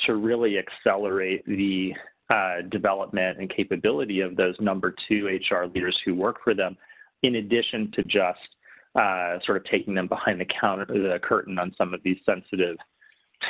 to 0.06 0.16
really 0.16 0.58
accelerate 0.58 1.46
the 1.46 1.94
uh, 2.30 2.62
development 2.70 3.40
and 3.40 3.50
capability 3.50 4.22
of 4.22 4.36
those 4.36 4.56
number 4.60 4.96
two 5.08 5.28
HR 5.28 5.66
leaders 5.66 5.98
who 6.04 6.16
work 6.16 6.38
for 6.44 6.54
them, 6.54 6.76
in 7.24 7.36
addition 7.36 7.92
to 7.92 8.04
just 8.04 8.40
uh, 8.96 9.38
sort 9.46 9.58
of 9.58 9.64
taking 9.66 9.94
them 9.94 10.08
behind 10.08 10.40
the 10.40 10.46
counter, 10.46 10.86
the 10.86 11.20
curtain 11.22 11.60
on 11.60 11.74
some 11.78 11.94
of 11.94 12.02
these 12.04 12.18
sensitive 12.26 12.78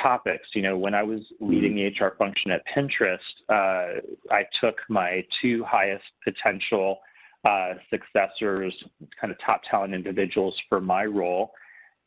topics. 0.02 0.48
You 0.54 0.62
know, 0.62 0.76
when 0.76 0.94
I 0.94 1.02
was 1.02 1.20
leading 1.40 1.74
the 1.76 1.86
HR 1.86 2.14
function 2.18 2.50
at 2.50 2.62
Pinterest, 2.66 3.18
uh, 3.48 4.00
I 4.30 4.44
took 4.60 4.76
my 4.88 5.24
two 5.40 5.64
highest 5.64 6.04
potential 6.22 6.98
uh, 7.44 7.74
successors, 7.90 8.74
kind 9.20 9.32
of 9.32 9.38
top 9.38 9.62
talent 9.70 9.94
individuals 9.94 10.54
for 10.68 10.80
my 10.80 11.04
role, 11.04 11.52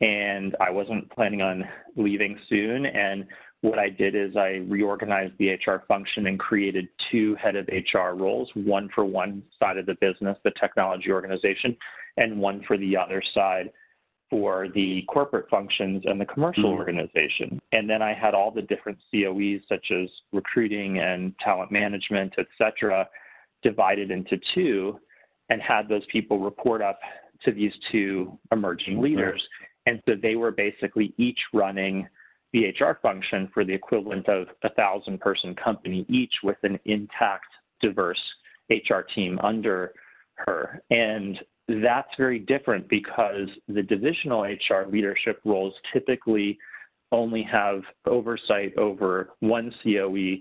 and 0.01 0.55
I 0.59 0.69
wasn't 0.69 1.09
planning 1.11 1.41
on 1.41 1.65
leaving 1.95 2.37
soon. 2.47 2.85
And 2.85 3.25
what 3.61 3.79
I 3.79 3.89
did 3.89 4.15
is 4.15 4.37
I 4.37 4.63
reorganized 4.67 5.33
the 5.37 5.49
HR 5.49 5.83
function 5.87 6.27
and 6.27 6.39
created 6.39 6.87
two 7.11 7.35
head 7.35 7.55
of 7.55 7.67
HR 7.67 8.15
roles, 8.15 8.49
one 8.53 8.89
for 8.95 9.03
one 9.03 9.43
side 9.59 9.77
of 9.77 9.85
the 9.85 9.95
business, 9.95 10.37
the 10.43 10.51
technology 10.51 11.11
organization, 11.11 11.75
and 12.17 12.39
one 12.39 12.63
for 12.65 12.77
the 12.77 12.95
other 12.95 13.21
side 13.33 13.71
for 14.29 14.67
the 14.75 15.01
corporate 15.09 15.49
functions 15.49 16.03
and 16.05 16.21
the 16.21 16.25
commercial 16.25 16.65
mm-hmm. 16.65 16.77
organization. 16.77 17.59
And 17.71 17.89
then 17.89 18.01
I 18.01 18.13
had 18.13 18.33
all 18.33 18.51
the 18.51 18.61
different 18.61 18.99
COEs 19.11 19.61
such 19.67 19.91
as 19.91 20.07
recruiting 20.31 20.99
and 20.99 21.37
talent 21.39 21.71
management, 21.71 22.35
et 22.37 22.45
cetera, 22.57 23.09
divided 23.63 24.11
into 24.11 24.39
two 24.53 24.99
and 25.49 25.61
had 25.61 25.89
those 25.89 26.05
people 26.11 26.39
report 26.39 26.81
up 26.81 26.99
to 27.43 27.51
these 27.51 27.73
two 27.91 28.37
emerging 28.51 29.01
leaders. 29.01 29.41
And 29.85 30.01
so 30.07 30.15
they 30.21 30.35
were 30.35 30.51
basically 30.51 31.13
each 31.17 31.39
running 31.53 32.07
the 32.53 32.67
HR 32.67 32.97
function 33.01 33.49
for 33.53 33.63
the 33.63 33.73
equivalent 33.73 34.27
of 34.27 34.47
a 34.63 34.69
thousand 34.73 35.19
person 35.19 35.55
company, 35.55 36.05
each 36.09 36.33
with 36.43 36.57
an 36.63 36.79
intact, 36.85 37.47
diverse 37.81 38.21
HR 38.69 39.01
team 39.13 39.39
under 39.43 39.93
her. 40.35 40.81
And 40.89 41.39
that's 41.67 42.09
very 42.17 42.39
different 42.39 42.89
because 42.89 43.47
the 43.67 43.83
divisional 43.83 44.43
HR 44.43 44.89
leadership 44.89 45.39
roles 45.45 45.73
typically 45.93 46.57
only 47.11 47.43
have 47.43 47.81
oversight 48.05 48.75
over 48.77 49.31
one 49.39 49.73
COE 49.83 50.37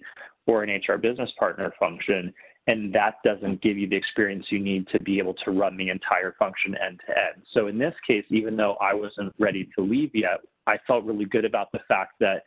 or 0.47 0.63
an 0.63 0.71
HR 0.71 0.97
business 0.97 1.31
partner 1.39 1.73
function, 1.79 2.33
and 2.69 2.93
that 2.93 3.15
doesn't 3.25 3.63
give 3.63 3.79
you 3.79 3.89
the 3.89 3.97
experience 3.97 4.47
you 4.51 4.61
need 4.61 4.87
to 4.89 5.01
be 5.01 5.19
able 5.19 5.33
to 5.33 5.51
run 5.51 5.77
the 5.79 5.89
entire 5.89 6.35
function 6.39 6.77
end 6.77 7.01
to 7.07 7.13
end. 7.17 7.43
So 7.53 7.67
in 7.67 7.79
this 7.79 7.95
case, 8.07 8.27
even 8.29 8.57
though 8.57 8.75
I 8.75 8.93
wasn't 8.93 9.35
ready 9.39 9.69
to 9.75 9.83
leave 9.83 10.15
yet, 10.15 10.41
I 10.67 10.79
felt 10.87 11.05
really 11.05 11.25
good 11.25 11.47
about 11.47 11.73
the 11.73 11.81
fact 11.89 12.13
that 12.21 12.45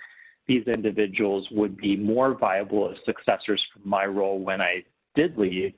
these 0.48 0.64
individuals 0.68 1.48
would 1.52 1.76
be 1.76 1.98
more 1.98 2.38
viable 2.38 2.92
as 2.92 2.98
successors 3.04 3.66
for 3.74 3.80
my 3.84 4.06
role 4.06 4.40
when 4.40 4.62
I 4.62 4.84
did 5.16 5.38
leave 5.40 5.74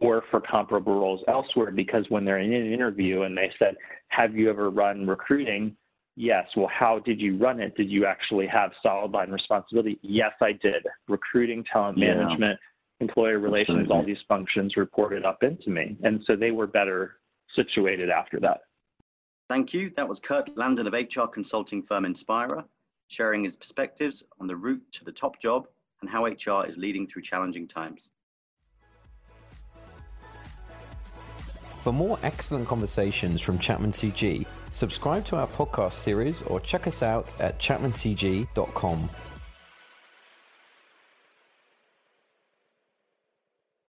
or 0.00 0.22
for 0.30 0.40
comparable 0.40 0.94
roles 0.94 1.22
elsewhere 1.26 1.72
because 1.72 2.06
when 2.10 2.24
they're 2.24 2.38
in 2.38 2.52
an 2.52 2.72
interview 2.72 3.22
and 3.22 3.36
they 3.36 3.50
said, 3.58 3.74
Have 4.08 4.36
you 4.36 4.48
ever 4.50 4.70
run 4.70 5.04
recruiting? 5.04 5.76
Yes. 6.14 6.46
Well, 6.54 6.70
how 6.72 7.00
did 7.00 7.20
you 7.20 7.36
run 7.36 7.60
it? 7.60 7.76
Did 7.76 7.90
you 7.90 8.06
actually 8.06 8.46
have 8.46 8.70
solid 8.84 9.10
line 9.10 9.30
responsibility? 9.32 9.98
Yes, 10.02 10.32
I 10.40 10.52
did. 10.52 10.86
Recruiting, 11.08 11.64
talent 11.64 11.98
yeah. 11.98 12.14
management, 12.14 12.58
employer 13.00 13.38
relations, 13.38 13.90
all 13.90 14.04
these 14.04 14.22
functions 14.28 14.76
reported 14.76 15.24
up 15.24 15.42
into 15.42 15.70
me. 15.70 15.96
And 16.02 16.22
so 16.26 16.36
they 16.36 16.50
were 16.50 16.66
better 16.66 17.16
situated 17.54 18.10
after 18.10 18.38
that. 18.40 18.60
Thank 19.48 19.74
you. 19.74 19.90
That 19.96 20.08
was 20.08 20.20
Kurt 20.20 20.56
Landon 20.56 20.86
of 20.86 20.92
HR 20.92 21.26
consulting 21.26 21.82
firm 21.82 22.04
Inspira, 22.04 22.64
sharing 23.08 23.42
his 23.42 23.56
perspectives 23.56 24.22
on 24.38 24.46
the 24.46 24.54
route 24.54 24.82
to 24.92 25.04
the 25.04 25.12
top 25.12 25.40
job 25.40 25.66
and 26.02 26.08
how 26.08 26.26
HR 26.26 26.66
is 26.66 26.78
leading 26.78 27.06
through 27.06 27.22
challenging 27.22 27.66
times. 27.66 28.12
For 31.68 31.92
more 31.92 32.18
excellent 32.22 32.68
conversations 32.68 33.40
from 33.40 33.58
Chapman 33.58 33.90
CG, 33.90 34.46
subscribe 34.68 35.24
to 35.26 35.36
our 35.36 35.46
podcast 35.46 35.94
series 35.94 36.42
or 36.42 36.60
check 36.60 36.86
us 36.86 37.02
out 37.02 37.38
at 37.40 37.58
chapmancg.com. 37.58 39.08